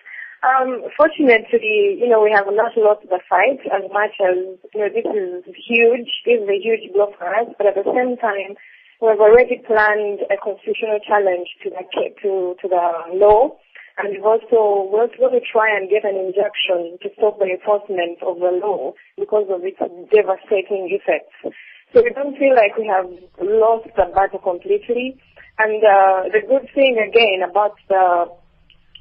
[0.42, 4.90] Um, fortunately, you know, we have not lost the fight as much as, you know,
[4.90, 6.10] this is huge.
[6.26, 7.48] This is a huge blow for us.
[7.58, 8.58] But at the same time,
[9.02, 11.84] we have already planned a constitutional challenge to the,
[12.26, 12.86] to, to the
[13.22, 13.58] law.
[13.98, 18.24] And we've also, we're going to try and get an injunction to stop the enforcement
[18.24, 19.80] of the law because of its
[20.12, 21.56] devastating effects.
[21.94, 25.20] So we don't feel like we have lost the battle completely.
[25.60, 28.32] And uh, the good thing again about the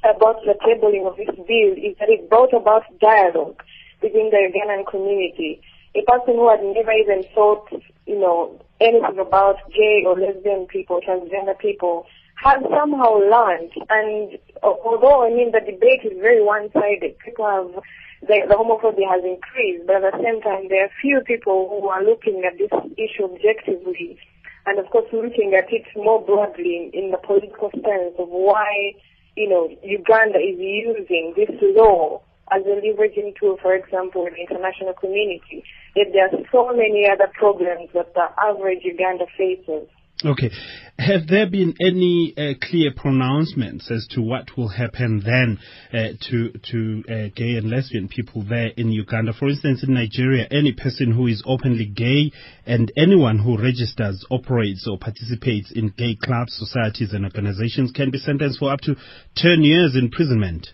[0.03, 3.61] about the tabling of this bill is that it brought about dialogue
[4.01, 5.61] within the Ugandan community.
[5.93, 7.69] A person who had never even thought,
[8.07, 12.05] you know, anything about gay or lesbian people, transgender people,
[12.43, 13.71] has somehow learned.
[13.89, 17.83] And although, I mean, the debate is very one-sided, people have,
[18.27, 21.87] the, the homophobia has increased, but at the same time, there are few people who
[21.87, 24.17] are looking at this issue objectively
[24.63, 28.93] and of course looking at it more broadly in the political sense of why
[29.35, 34.41] you know, Uganda is using this law as a leveraging tool, for example, in the
[34.41, 35.63] international community.
[35.95, 39.87] Yet there are so many other problems that the average Uganda faces.
[40.23, 40.51] Okay.
[40.99, 45.57] Have there been any uh, clear pronouncements as to what will happen then
[45.91, 49.33] uh, to to uh, gay and lesbian people there in Uganda?
[49.33, 52.31] For instance, in Nigeria, any person who is openly gay
[52.67, 58.19] and anyone who registers, operates, or participates in gay clubs, societies, and organizations can be
[58.19, 58.95] sentenced for up to
[59.37, 60.67] 10 years imprisonment.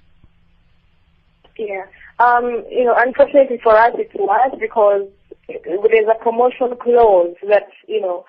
[1.58, 1.86] Yeah.
[2.20, 5.08] Um, you know, unfortunately for us, it's worse because
[5.48, 8.26] there's a promotion clause that, you know,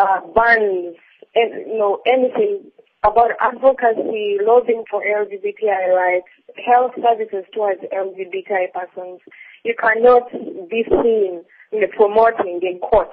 [0.00, 0.96] uh, bans,
[1.34, 2.70] and, you know, anything
[3.04, 6.32] about advocacy, lobbying for LGBTI rights,
[6.66, 9.20] health services towards LGBTI persons.
[9.64, 10.30] You cannot
[10.68, 13.10] be seen you know, promoting in court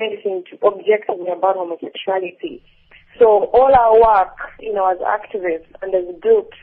[0.00, 2.62] anything objectively about homosexuality.
[3.18, 6.56] So all our work, you know, as activists and as groups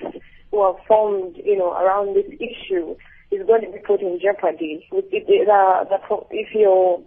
[0.52, 2.96] who are formed, you know, around this issue
[3.32, 4.86] is going to be put in jeopardy.
[4.92, 7.02] If, if you're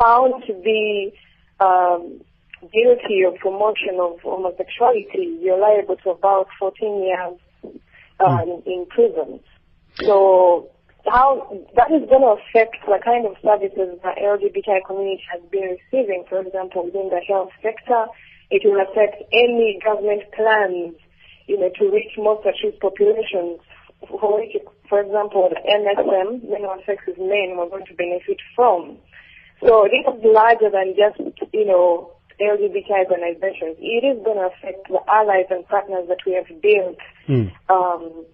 [0.00, 1.12] found to be
[1.60, 2.20] um,
[2.60, 7.74] guilty of promotion of homosexuality, you're liable to about 14 years
[8.20, 8.66] um, mm.
[8.66, 9.40] in prison.
[10.02, 10.70] So
[11.06, 15.78] how that is going to affect the kind of services the LGBTI community has been
[15.78, 18.06] receiving, for example, within the health sector.
[18.50, 20.94] It will affect any government plans,
[21.46, 23.60] you know, to reach most at-risk populations,
[24.08, 24.42] for
[24.88, 28.98] for example, the MSM, men sex is men, we're going to benefit from.
[29.60, 31.18] So this is larger than just,
[31.52, 33.76] you know, LGBT organizations.
[33.80, 37.50] It is going to affect the allies and partners that we have built mm.
[37.70, 38.26] um,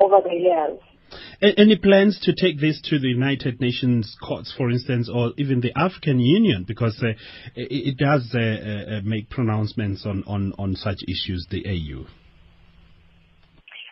[0.00, 0.78] over the years.
[1.42, 5.72] Any plans to take this to the United Nations courts, for instance, or even the
[5.76, 7.08] African Union, because uh,
[7.54, 12.06] it, it, does uh, uh, make pronouncements on, on, on such issues, the AU?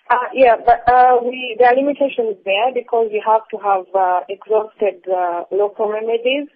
[0.09, 4.21] Uh, yeah, but uh, we there are limitations there because we have to have uh,
[4.29, 6.49] exhausted uh, local remedies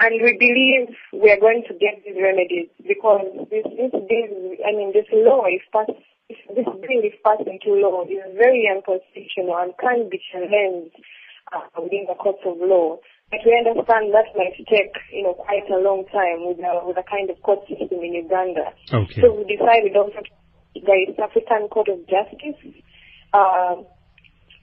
[0.00, 3.20] and we believe we are going to get these remedies because
[3.52, 4.32] this, this bill,
[4.64, 5.92] I mean, this law, if passed,
[6.32, 10.96] if this bill is passed into law, is very unconstitutional and can be challenged
[11.52, 12.96] uh, within the courts of law.
[13.28, 16.96] But we understand that might take, you know, quite a long time with a, with
[16.96, 18.72] a kind of court system in Uganda.
[18.88, 19.20] Okay.
[19.20, 20.24] So we decided also
[20.74, 22.58] the East African Court of Justice
[23.36, 23.84] uh,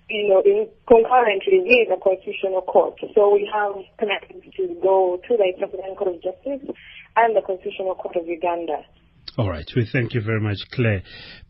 [0.10, 2.96] you know, in concurrently with the Constitutional Court.
[3.13, 5.62] So we have connected to go to the East
[5.98, 6.76] Court of Justice
[7.15, 8.84] and the Constitutional Court of Uganda.
[9.38, 9.70] All right.
[9.76, 11.04] We thank you very much, Claire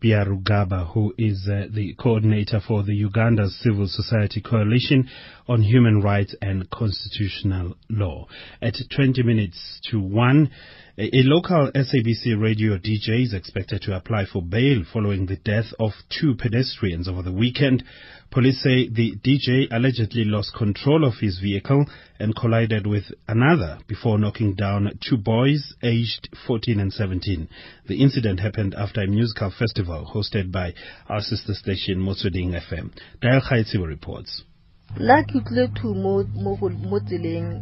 [0.04, 5.10] Byarugaba, who is uh, the coordinator for the Uganda Civil Society Coalition
[5.48, 8.28] on Human Rights and Constitutional Law.
[8.62, 10.52] At 20 minutes to 1,
[11.00, 15.92] a local SABC radio DJ is expected to apply for bail following the death of
[16.10, 17.84] two pedestrians over the weekend.
[18.32, 21.86] Police say the DJ allegedly lost control of his vehicle
[22.20, 27.48] and collided with another before knocking down two boys aged 14 and 17.
[27.88, 30.74] The incident happened after a musical festival hosted by
[31.08, 32.92] our sister station Motsweding FM.
[33.22, 34.42] Dial Khaitsi reports.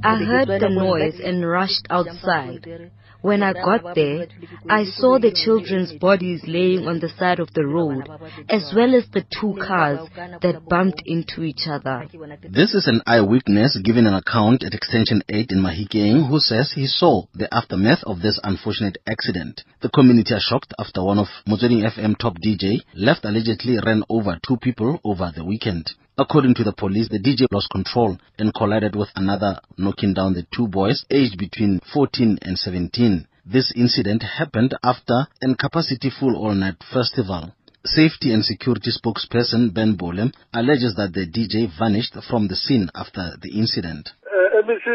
[0.05, 2.91] I heard the noise and rushed outside.
[3.25, 4.27] When I got there,
[4.69, 8.03] I saw the children's bodies laying on the side of the road,
[8.49, 10.07] as well as the two cars
[10.43, 12.07] that bumped into each other.
[12.47, 16.85] This is an eyewitness giving an account at Extension 8 in Mahikeng who says he
[16.85, 19.63] saw the aftermath of this unfortunate accident.
[19.81, 24.37] The community are shocked after one of Motsweding FM top DJ left allegedly ran over
[24.47, 25.95] two people over the weekend.
[26.17, 30.47] According to the police, the DJ lost control and collided with another, knocking down the
[30.55, 33.27] two boys aged between 14 and 17.
[33.45, 37.51] This incident happened after an capacity full all-night festival.
[37.83, 43.35] Safety and security spokesperson Ben Bolem alleges that the DJ vanished from the scene after
[43.43, 44.07] the incident.
[44.23, 44.87] Uh, ABC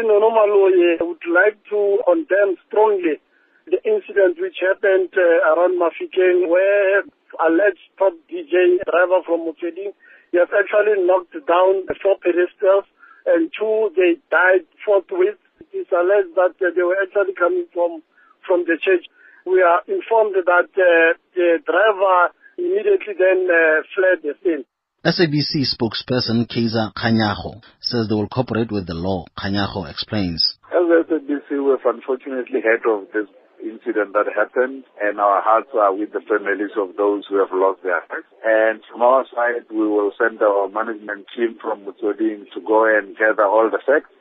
[1.05, 3.21] would like to condemn strongly
[3.69, 7.03] the incident which happened uh, around Mafikeng where
[7.45, 9.93] alleged top DJ driver from Motsweding
[10.31, 12.87] he has actually knocked down four pedestrians
[13.27, 15.37] and two they died forthwith.
[15.59, 18.01] It is alleged that uh, they were actually coming from
[18.47, 19.05] from the church.
[19.45, 24.63] We are informed that uh, the driver immediately then uh, fled the scene.
[25.03, 29.25] SABC spokesperson Kaiser Kganyago says they will cooperate with the law.
[29.37, 30.57] Kganyago explains.
[30.69, 33.27] As SABC, we've unfortunately heard of this
[33.61, 37.81] incident that happened and our hearts are with the families of those who have lost
[37.83, 38.27] their lives.
[38.43, 43.17] And from our side, we will send our management team from Motsweding to go and
[43.17, 44.13] gather all the facts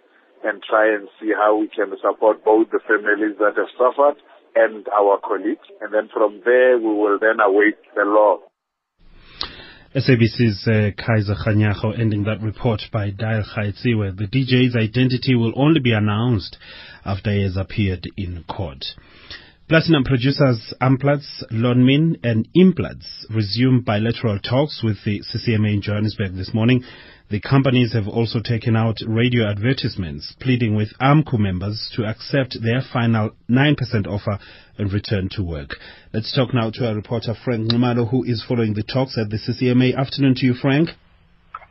[0.45, 4.16] and try and see how we can support both the families that have suffered
[4.55, 5.66] and our colleagues.
[5.80, 8.38] And then from there, we will then await the law.
[9.95, 13.43] SABC's uh, Kaiser Kganyago ending that report by Dial
[13.97, 16.57] where The DJ's identity will only be announced
[17.05, 18.84] after he has appeared in court.
[19.70, 26.53] Platinum producers Amplats, Lonmin and Implats resumed bilateral talks with the CCMA in Johannesburg this
[26.53, 26.82] morning.
[27.30, 32.82] The companies have also taken out radio advertisements pleading with AMCU members to accept their
[32.92, 34.40] final 9% offer
[34.76, 35.76] and return to work.
[36.12, 39.36] Let's talk now to our reporter Frank Nxumalo who is following the talks at the
[39.36, 39.96] CCMA.
[39.96, 40.88] Afternoon to you, Frank.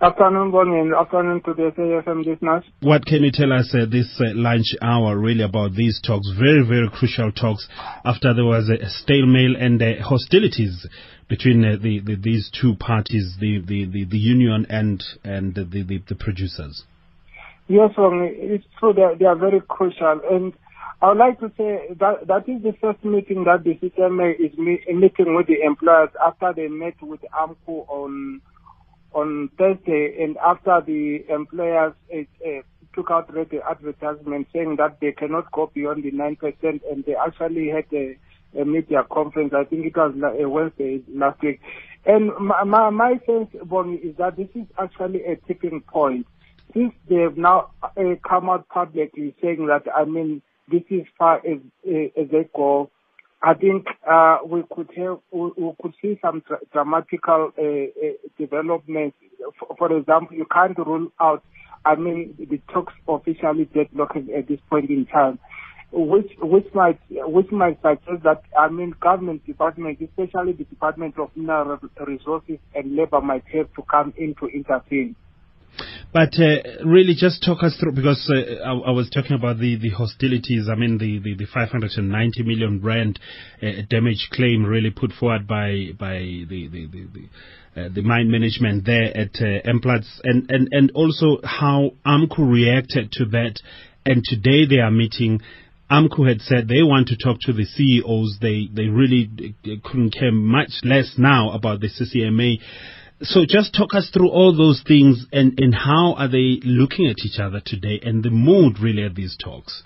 [0.02, 2.64] Afternoon, Bongi, afternoon to the SAFM listeners.
[2.80, 6.32] What can you tell us uh, this uh, lunch hour really about these talks?
[6.40, 7.68] Very, very crucial talks
[8.06, 10.88] after there was a stalemate and uh, hostilities
[11.28, 15.66] between uh, the, the, these two parties, the, the, the, the union and and the,
[15.66, 16.86] the, the producers.
[17.68, 18.94] Yes, it's true.
[18.94, 20.54] They, they are very crucial, and
[21.02, 24.58] I would like to say that that is the first meeting that the CCMA is
[24.58, 28.42] meeting with the employers after they met with AMCU on
[29.14, 32.48] on Thursday, and after the employers uh,
[32.94, 37.70] took out the advertisement saying that they cannot go beyond the 9%, and they actually
[37.70, 38.18] had a,
[38.60, 41.60] a media conference, I think it was a Wednesday last week.
[42.06, 46.28] And my, my, my sense, Bongi, is that this is actually a tipping point.
[46.74, 50.42] Since they've now uh, come out publicly saying that, I mean,
[50.72, 51.58] this is far as,
[51.88, 52.92] uh, as they go,
[53.42, 58.12] I think uh, we could have we, we could see some dra- dramatical uh, uh,
[58.38, 59.16] developments.
[59.58, 61.44] For, for, example, you can't rule out.
[61.86, 65.40] I mean, the talks officially deadlocked at this point in time,
[65.94, 71.30] which which might which might suggest that I mean, government departments, especially the Department of
[71.36, 75.16] Mineral Resources and Labour, might have to come in to intervene.
[76.12, 79.78] But uh, really, just talk us through because uh, I, I, was talking about the,
[79.78, 80.68] the hostilities.
[80.68, 83.20] I mean, the, the, the 590 million rand
[83.62, 88.32] uh, damage claim really put forward by by the the the, the, uh, the mine
[88.32, 89.70] management there at uh,
[90.24, 93.62] and, and and also how AMCU reacted to that.
[94.06, 95.42] And today they are meeting.
[95.92, 98.40] AMCU had said they want to talk to the CEOs.
[98.42, 99.30] They they really
[99.66, 102.60] uh, couldn't care much less now about the CCMA.
[103.22, 107.18] So just talk us through all those things and, and how are they looking at
[107.26, 109.84] each other today and the mood really at these talks?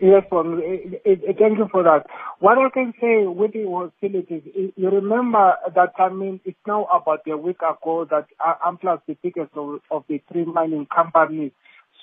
[0.00, 2.06] Yes, well, eh, eh, eh, thank you for that.
[2.40, 4.42] What I can say with the hostilities,
[4.76, 8.26] you remember that, I mean, it's now about a week ago that
[8.66, 11.52] Amplats, the biggest of, of the three mining companies,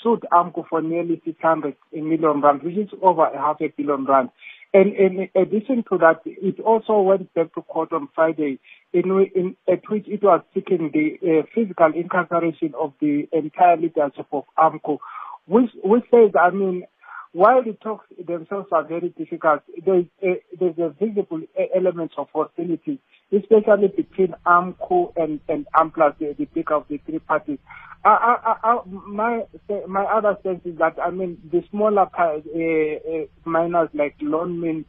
[0.01, 4.29] sued AMCU for nearly 600 million rand, which is over half a billion rand.
[4.73, 8.59] And in addition to that, it also went back to court on Friday,
[8.93, 14.27] in, in at which it was seeking the uh, physical incarceration of the entire leadership
[14.31, 14.97] of AMCU,
[15.45, 16.85] which, which says, I mean,
[17.33, 21.41] while the talks themselves are very difficult, there's a, there's a visible
[21.75, 22.99] element of hostility,
[23.31, 27.59] especially between AMCU and, and Amplats, the, the bigger of the three parties.
[28.03, 29.43] I, I, I, my
[29.87, 34.85] my other sense is that I mean the smaller uh, uh, miners like Lonmin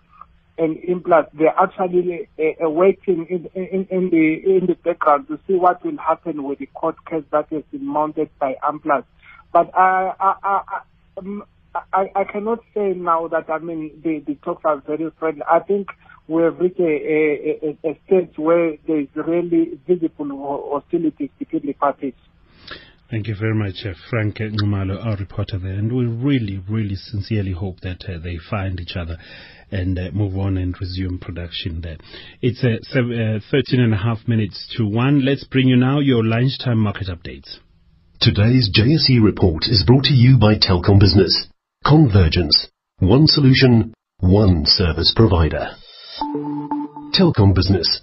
[0.58, 5.54] and Implats, they're actually uh, waiting in, in, in the in the background to see
[5.54, 9.04] what will happen with the court case that has been mounted by Amplats.
[9.52, 10.80] But I I, I,
[11.18, 11.44] um,
[11.92, 15.42] I, I cannot say now that I mean the, the talks are very friendly.
[15.50, 15.88] I think
[16.28, 21.66] we have reached a, a, a, a stage where there is really visible hostility between
[21.66, 22.14] the parties.
[23.12, 25.74] Thank you very much, uh, Frank Nxumalo, our reporter there.
[25.74, 29.18] And we really, really sincerely hope that uh, they find each other
[29.70, 31.98] and uh, move on and resume production there.
[32.40, 35.26] It's uh, seven, uh, 13 and a half minutes to 1.
[35.26, 37.58] Let's bring you now your lunchtime market updates.
[38.18, 41.48] Today's JSE report is brought to you by Telkom Business.
[41.84, 42.68] Convergence.
[43.00, 45.76] One solution, one service provider.
[47.12, 48.00] Telkom Business.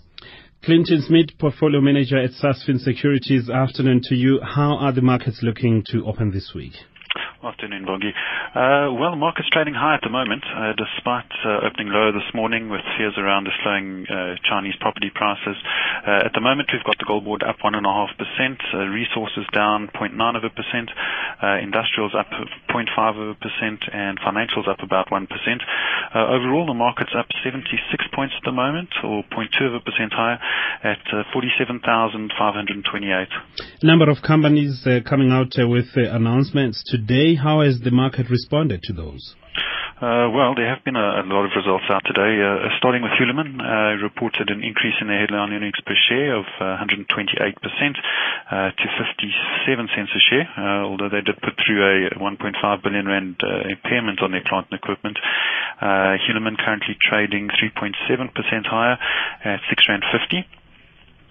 [0.62, 3.49] Clinton Smith, Portfolio Manager at Sasfin Securities.
[3.49, 4.41] Afternoon to you.
[4.43, 6.74] How are the markets looking to open this week?
[7.40, 8.12] Afternoon, Bongi.
[8.52, 12.28] Uh, well, the market's trading high at the moment, uh, despite uh, opening lower this
[12.36, 14.04] morning with fears around the slowing
[14.44, 15.56] Chinese property prices.
[16.04, 20.44] At the moment, we've got the gold board up 1.5%, uh, resources down 0.9 of
[20.44, 20.92] a percent,
[21.64, 22.28] industrials up
[22.68, 25.24] 0.5 of a percent, and financials up about 1%.
[26.12, 27.72] overall, the market's up 76
[28.12, 30.44] points at the moment, or 0.2 of a percent higher,
[30.84, 31.00] at
[31.32, 31.88] 47,528.
[33.84, 39.36] Number of companies coming out with announcements today how has the market responded to those?
[39.99, 42.39] Uh, well, there have been a, a, lot of results out today.
[42.39, 46.47] Uh, starting with Hulamin, uh, reported an increase in their headline earnings per share of
[46.55, 47.59] 128% uh,
[48.47, 53.11] uh, to 57 cents a share, uh, although they did put through a 1.5 billion
[53.11, 55.19] rand impairment on their plant and equipment.
[55.84, 57.91] Uh, Hulamin currently trading 3.7%
[58.71, 58.95] higher
[59.43, 60.47] at 6 rand 50.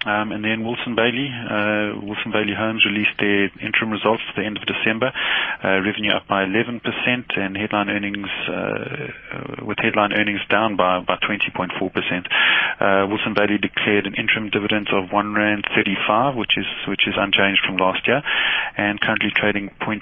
[0.05, 4.45] Um, and then Wilson Bayly, uh, Wilson Bayly Holmes released their interim results at the
[4.47, 5.11] end of December.
[5.59, 6.79] Uh, revenue up by 11%
[7.35, 11.75] and headline earnings, uh, with headline earnings down by, by 20.4%.
[12.79, 17.15] Uh, Wilson Bayly declared an interim dividend of 1 Rand 35, which is, which is
[17.19, 18.23] unchanged from last year
[18.79, 19.99] and currently trading 0.4%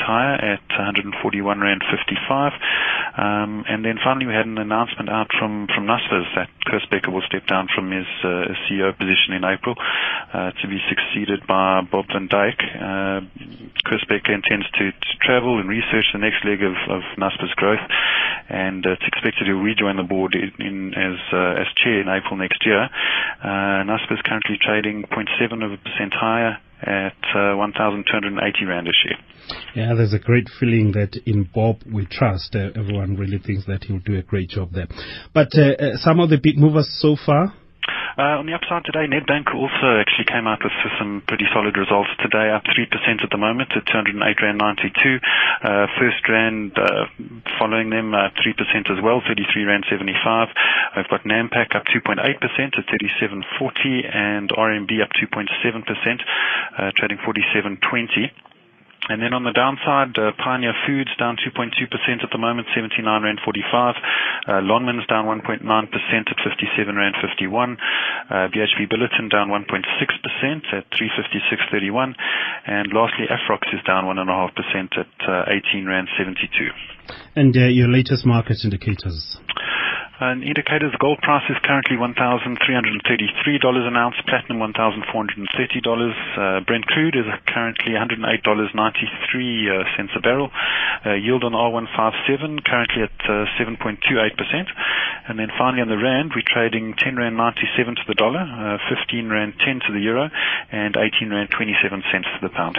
[0.00, 2.52] higher at 141 Rand 55.
[3.20, 7.12] Um, and then finally we had an announcement out from, from Naspers that Koos Bekker
[7.12, 9.76] will step down from his, uh, CEO position in April
[10.32, 12.56] uh, to be succeeded by Bob van Dijk.
[12.56, 13.20] Uh,
[13.84, 17.84] Koos Bekker intends to, to, travel and research the next leg of, of Naspers growth,
[18.48, 22.08] and uh, it's expected to rejoin the board in, in as uh, as chair in
[22.08, 22.88] April next year.
[23.44, 29.18] Uh, Naspers currently trading 0.7 of a percent higher at uh, 1,280 rand a share.
[29.74, 32.54] Yeah, there's a great feeling that in Bob we trust.
[32.54, 34.86] Uh, everyone really thinks that he'll do a great job there.
[35.34, 37.54] But uh, uh some of the big movers so far
[38.18, 42.10] uh, on the upside today, Nedbank also actually came out with some pretty solid results
[42.20, 42.84] today, up 3%
[43.22, 45.20] at the moment at 208 Rand 92.
[45.64, 47.06] Uh, First Rand uh,
[47.58, 50.48] following them, uh, 3% as well, 33 Rand 75.
[50.96, 56.20] We've got Nampak up 2.8% at 37.40 and RMB up 2.7%,
[56.76, 58.30] uh, trading 47.20.
[59.10, 61.74] And then on the downside, uh, Pioneer Foods down 2.2%
[62.22, 63.94] at the moment, 79 Rand 45.
[64.46, 67.76] Uh, Lonmin's down 1.9% at 57 Rand 51.
[68.30, 69.82] Uh, BHP Billiton down 1.6%
[70.70, 72.14] at 356.31.
[72.70, 74.22] And lastly, Afrox is down 1.5%
[74.94, 76.70] at uh, 18 Rand 72.
[77.34, 79.40] And your latest market indicators?
[80.20, 82.52] And indicators, gold price is currently $1,333
[83.88, 85.00] an ounce, platinum $1,430.
[85.08, 90.50] Uh, Brent crude is currently $108.93 uh, cents a barrel.
[91.06, 94.68] Uh, yield on R157 currently at uh, 7.28%.
[95.26, 98.76] And then finally on the rand, we're trading 10 rand 97 to the dollar, uh,
[98.92, 100.28] 15 rand 10 to the euro,
[100.70, 102.76] and 18 rand 27 cents to the pound.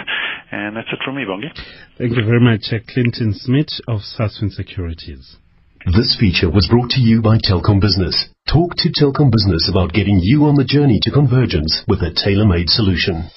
[0.52, 1.50] And that's it from me, Bongi.
[1.98, 5.41] Thank you very much, uh, Clinton Smith of Sasfin Securities.
[5.84, 8.28] This feature was brought to you by Telkom Business.
[8.46, 12.70] Talk to Telkom Business about getting you on the journey to convergence with a tailor-made
[12.70, 13.28] solution.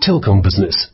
[0.00, 0.90] Telkom Business.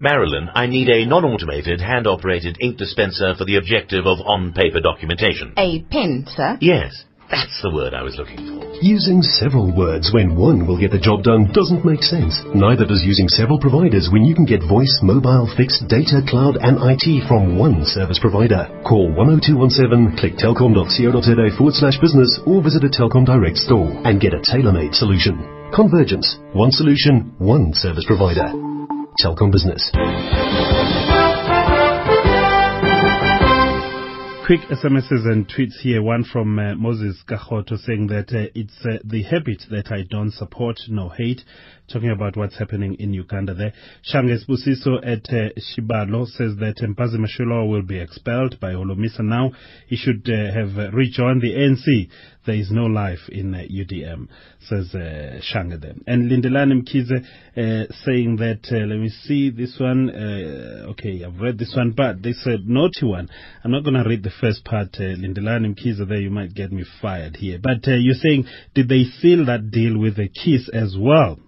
[0.00, 5.54] Marilyn, I need a non-automated, hand-operated ink dispenser for the objective of on-paper documentation.
[5.56, 6.58] A pen, sir?
[6.60, 7.04] Yes.
[7.30, 8.60] That's the word I was looking for.
[8.84, 12.36] Using several words when one will get the job done doesn't make sense.
[12.52, 16.76] Neither does using several providers when you can get voice, mobile, fixed, data, cloud and
[16.84, 18.68] IT from one service provider.
[18.84, 24.36] Call 10217, click telkom.co.za forward slash business or visit a Telkom Direct store and get
[24.36, 25.40] a tailor-made solution.
[25.72, 26.36] Convergence.
[26.52, 28.52] One solution, one service provider.
[29.16, 29.90] Telkom Business.
[34.44, 36.02] Quick SMSs and tweets here.
[36.02, 40.32] One from uh, Moses Kahoto saying that uh, it's uh, the habit that I don't
[40.32, 41.40] support, no hate.
[41.90, 43.72] Talking about what's happening in Uganda there.
[44.02, 49.52] Shanges Busiso at uh, Shibalo says that Mbhazima Shilowa will be expelled by Holomisa now.
[49.86, 52.10] He should uh, have uh, rejoined the ANC.
[52.46, 54.28] There is no life in uh, UDM,
[54.60, 55.94] says uh, Shange there.
[56.06, 60.10] And Lindelani Mkhize saying that, uh, let me see this one.
[60.90, 63.28] okay, I've read this one, but this a naughty one.
[63.62, 66.72] I'm not going to read the first part, uh, Lindelani Mkiza, there you might get
[66.72, 67.58] me fired here.
[67.62, 71.38] But uh, you're saying, did they seal that deal with a kiss as well?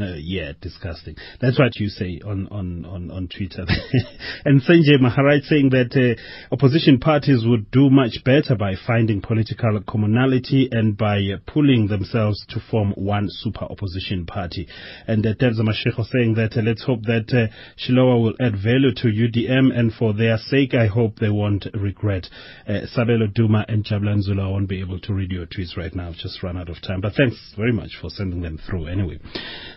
[0.00, 1.14] Uh, yeah, disgusting.
[1.40, 3.64] That's what you say on on on, on Twitter.
[4.44, 9.80] and Sanjay Maharaj saying that uh, opposition parties would do much better by finding political
[9.88, 14.66] commonality and by uh, pulling themselves to form one super opposition party.
[15.06, 18.92] And uh, Terza Mashiko saying that uh, let's hope that uh, Shilowa will add value
[18.96, 22.26] to UDM, and for their sake, I hope they won't regret.
[22.66, 26.08] Uh, Sabelo Duma and Jablan Zulu won't be able to read your tweets right now.
[26.08, 27.00] I've Just run out of time.
[27.00, 29.20] But thanks very much for sending them through anyway.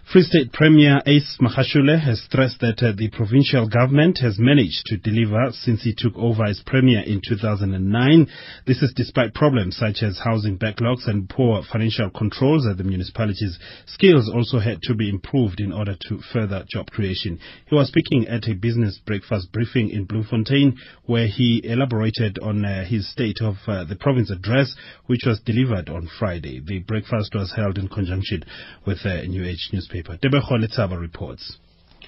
[0.09, 4.95] Free State Premier Ace Magashule has stressed that uh, the provincial government has managed to
[4.95, 8.25] deliver since he took over as premier in 2009.
[8.65, 13.59] This is despite problems such as housing backlogs and poor financial controls at the municipalities.
[13.85, 17.37] Skills also had to be improved in order to further job creation.
[17.65, 22.85] He was speaking at a business breakfast briefing in Bloemfontein where he elaborated on uh,
[22.85, 24.73] his state of uh, the province address
[25.07, 26.61] which was delivered on Friday.
[26.65, 28.45] The breakfast was held in conjunction
[28.85, 29.96] with a New Age newspaper.
[30.03, 31.57] Tebogo Letsaba reports.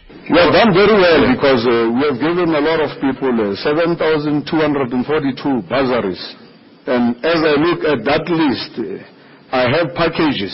[0.09, 3.53] We have done very well because uh, we have given a lot of people uh,
[3.61, 6.23] 7,242 bursaries.
[6.89, 9.05] And as I look at that list, uh,
[9.53, 10.53] I have packages.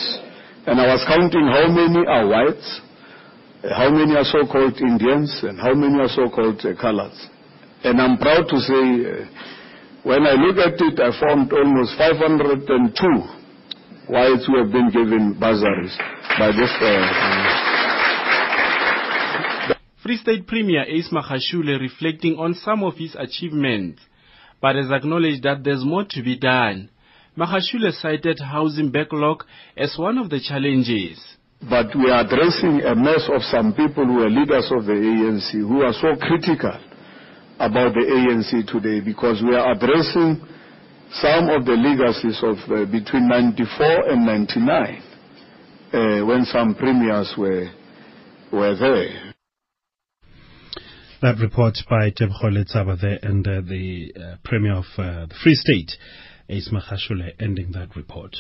[0.68, 2.68] And I was counting how many are whites,
[3.64, 7.16] how many are so-called Indians, and how many are so-called uh, colors.
[7.84, 9.26] And I'm proud to say, uh,
[10.04, 13.45] when I look at it, I found almost 502
[14.10, 15.98] whites who have been given bursaries
[16.38, 16.72] by this.
[16.82, 17.46] Uh,
[20.04, 24.02] Free State Premier Ace Magashule reflecting on some of his achievements,
[24.62, 26.90] but has acknowledged that there's more to be done.
[27.38, 29.44] Magashule cited housing backlog
[29.76, 31.20] as one of the challenges.
[31.68, 35.52] But we are addressing a mess of some people who are leaders of the ANC
[35.54, 36.78] who are so critical
[37.60, 40.46] about the ANC today because we are addressing
[41.12, 45.02] some of the legacies of uh, between 94 and 99
[45.94, 47.70] uh, when some premiers were,
[48.52, 49.34] were there.
[51.22, 55.56] That report by Tebkhole Tsaba there and uh, the uh, Premier of uh, the Free
[55.56, 55.94] State,
[56.50, 58.36] Ace Magashule, ending that report.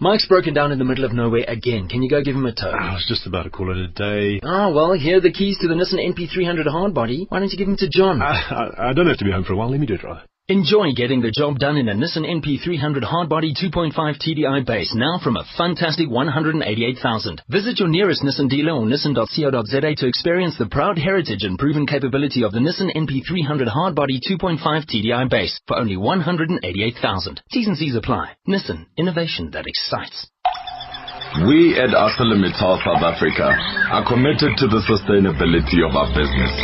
[0.00, 1.88] Mike's broken down in the middle of nowhere again.
[1.88, 2.70] Can you go give him a tow?
[2.70, 4.40] I was just about to call it a day.
[4.44, 7.26] Ah, well, here are the keys to the Nissan NP300 hardbody.
[7.28, 8.22] Why don't you give them to John?
[8.22, 9.70] I, I, I don't have to be home for a while.
[9.70, 10.22] Let me do it rather.
[10.50, 15.36] Enjoy getting the job done in a Nissan NP300 hardbody 2.5 TDI base now from
[15.36, 17.42] a fantastic 188,000.
[17.50, 22.44] Visit your nearest Nissan dealer or nissan.co.za to experience the proud heritage and proven capability
[22.44, 24.56] of the Nissan NP300 hardbody 2.5
[24.88, 27.42] TDI base for only 188,000.
[27.52, 28.32] T's and C's apply.
[28.48, 30.30] Nissan, innovation that excites.
[31.44, 33.52] We at ArcelorMittal South Africa
[33.92, 36.56] are committed to the sustainability of our business,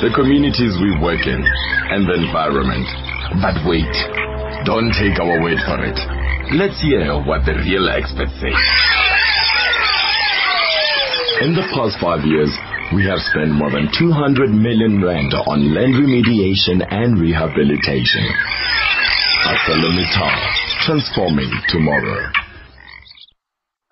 [0.00, 1.44] the communities we work in,
[1.92, 3.05] and the environment.
[3.34, 3.90] But wait,
[4.64, 5.98] don't take our word for it.
[6.54, 8.54] Let's hear what the real experts say.
[11.42, 12.48] In the past five years,
[12.94, 18.24] we have spent more than 200 million rand on land remediation and rehabilitation.
[19.44, 22.30] ArcelorMittal, transforming tomorrow.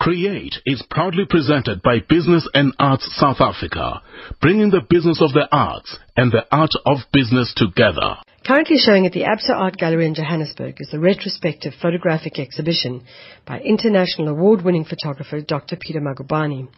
[0.01, 4.03] Create is proudly presented by Business and Arts South Africa,
[4.41, 8.17] bringing the business of the arts and the art of business together.
[8.47, 13.03] Currently showing at the Absa Art Gallery in Johannesburg is a retrospective photographic exhibition
[13.47, 15.77] by international award-winning photographer Dr.
[15.81, 16.69] Peter Magubane.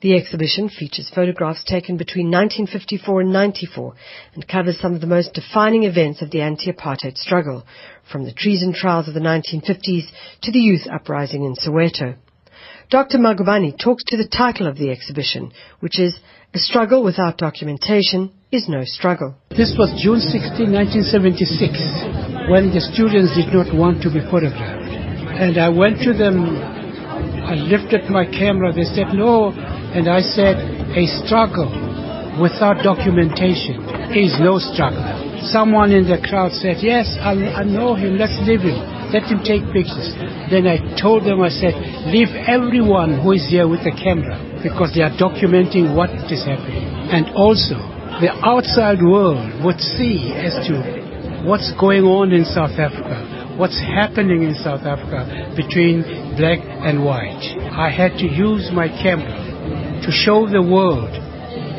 [0.00, 3.94] The exhibition features photographs taken between 1954 and 94
[4.32, 7.66] and covers some of the most defining events of the anti-apartheid struggle,
[8.10, 10.06] from the treason trials of the 1950s
[10.40, 12.16] to the youth uprising in Soweto.
[12.88, 13.18] Dr.
[13.18, 16.18] Magubane talks to the title of the exhibition, which is
[16.54, 19.34] A Struggle Without Documentation is No Struggle.
[19.50, 24.94] This was June 16, 1976, when the students did not want to be photographed.
[25.34, 26.54] And I went to them,
[27.50, 30.54] I lifted my camera, they said no, and I said,
[30.94, 31.66] a struggle
[32.38, 33.82] without documentation
[34.14, 35.02] is no struggle.
[35.50, 38.78] Someone in the crowd said, yes, I, I know him, let's leave him.
[39.10, 40.14] Let him take pictures.
[40.50, 41.74] Then I told them, I said,
[42.06, 46.86] leave everyone who is here with the camera because they are documenting what is happening.
[47.10, 53.56] And also, the outside world would see as to what's going on in South Africa,
[53.58, 56.02] what's happening in South Africa between
[56.38, 57.42] black and white.
[57.74, 59.34] I had to use my camera
[60.06, 61.10] to show the world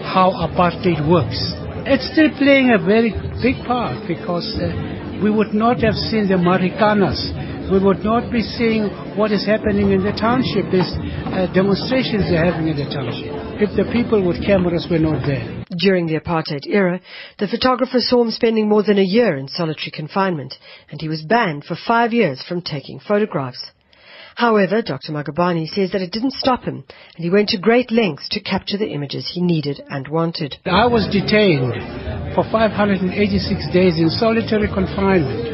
[0.04, 1.40] how apartheid works.
[1.88, 3.14] It's still playing a very
[3.44, 7.20] big part because uh, we would not have seen the Marikanas.
[7.70, 10.90] We would not be seeing what is happening in the township, these
[11.30, 15.64] uh, demonstrations they're having in the township, if the people with cameras were not there.
[15.80, 17.00] During the apartheid era,
[17.40, 20.56] the photographer saw him spending more than a year in solitary confinement,
[20.92, 23.64] and he was banned for five years from taking photographs.
[24.36, 25.14] However, Dr.
[25.14, 26.84] Magubane says that it didn't stop him,
[27.16, 30.58] and he went to great lengths to capture the images he needed and wanted.
[30.66, 35.48] I was detained for 586 days in solitary confinement,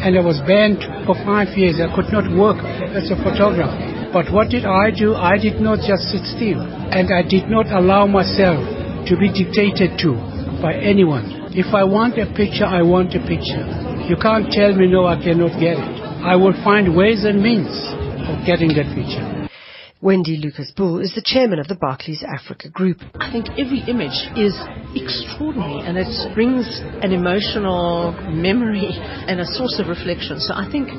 [0.00, 1.76] and I was banned for five years.
[1.76, 2.56] I could not work
[2.96, 4.08] as a photographer.
[4.12, 5.14] But what did I do?
[5.14, 8.60] I did not just sit still, and I did not allow myself
[9.08, 10.12] to be dictated to
[10.60, 11.48] by anyone.
[11.56, 13.64] If I want a picture, I want a picture.
[14.04, 15.94] You can't tell me no, I cannot get it.
[16.20, 17.72] I will find ways and means
[18.28, 19.48] of getting that picture.
[20.02, 22.98] Wendy Lucas Bull is the chairman of the Barclays Africa Group.
[23.14, 24.52] I think every image is
[24.98, 26.66] extraordinary and it brings
[27.00, 28.90] an emotional memory
[29.30, 30.40] and a source of reflection.
[30.40, 30.90] So I think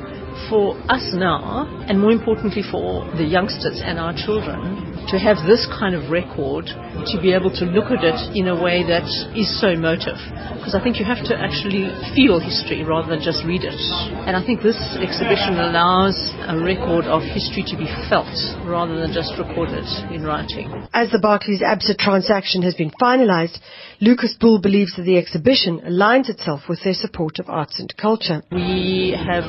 [0.50, 5.68] for us now, and more importantly for the youngsters and our children, to have this
[5.68, 9.04] kind of record, to be able to look at it in a way that
[9.36, 10.20] is so emotive.
[10.56, 13.76] Because I think you have to actually feel history rather than just read it.
[14.24, 16.16] And I think this exhibition allows
[16.48, 18.32] a record of history to be felt
[18.64, 20.72] rather than just recorded in writing.
[20.94, 23.60] As the Barclays ABSA transaction has been finalized,
[24.00, 28.44] Lucas Bull believes that the exhibition aligns itself with their support of arts and culture.
[28.52, 29.48] We have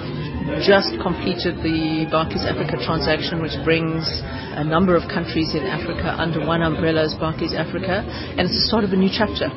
[0.62, 4.05] just completed the Barclays Africa transaction, which brings
[4.55, 8.66] a number of countries in Africa under one umbrella as Barclays Africa, and it's the
[8.72, 9.53] start of a new chapter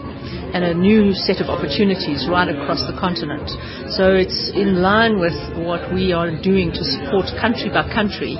[0.51, 3.47] and a new set of opportunities right across the continent.
[3.95, 8.35] So it's in line with what we are doing to support country by country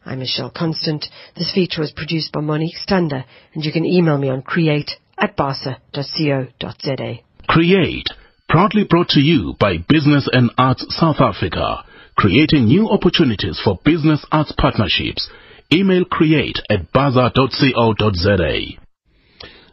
[0.05, 1.07] I'm Michelle Constant.
[1.37, 3.25] This feature was produced by Monique Stander,
[3.55, 7.19] and you can email me on create at basa.co.za.
[7.49, 8.09] Create,
[8.49, 11.85] proudly brought to you by Business and Arts South Africa,
[12.17, 15.31] creating new opportunities for business arts partnerships.
[15.73, 18.82] Email create at basa.co.za.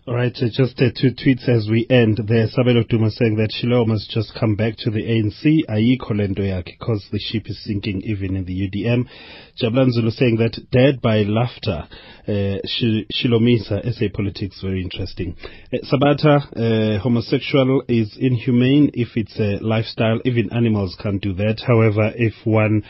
[0.10, 2.20] All right, uh, just uh, two tweets as we end.
[2.28, 6.64] There's Sabelo Duma saying that Shiloh must just come back to the ANC, ayikho lento
[6.66, 9.05] because the ship is sinking even in the UDM.
[9.62, 11.88] Jablan Zulu saying that dead by laughter.
[12.28, 12.57] Uh,
[13.14, 15.36] Shilomisa, SA politics, very interesting.
[15.72, 20.20] Uh, Sabata, uh, homosexual is inhumane if it's a lifestyle.
[20.26, 21.62] Even animals can't do that.
[21.68, 22.82] However, if one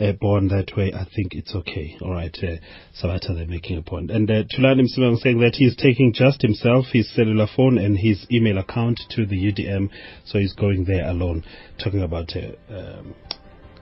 [0.00, 1.96] uh, born that way, I think it's okay.
[2.00, 2.56] All right, uh,
[3.00, 4.10] Sabata, they're making a point.
[4.10, 8.26] And uh, Tulani Msimang saying that he's taking just himself, his cellular phone, and his
[8.30, 9.90] email account to the UDM,
[10.24, 11.44] so he's going there alone,
[11.82, 13.14] talking about uh, um,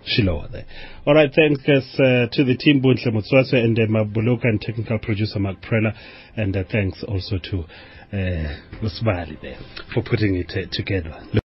[0.07, 0.67] Shiloh there.
[1.07, 5.39] All right, thanks uh, to the team, Buntle Mutswase and uh, Mabuluka and technical producer
[5.39, 5.95] Mark Prella,
[6.37, 7.65] and uh, thanks also to
[8.13, 9.59] uh, there
[9.93, 11.43] for putting it uh, together.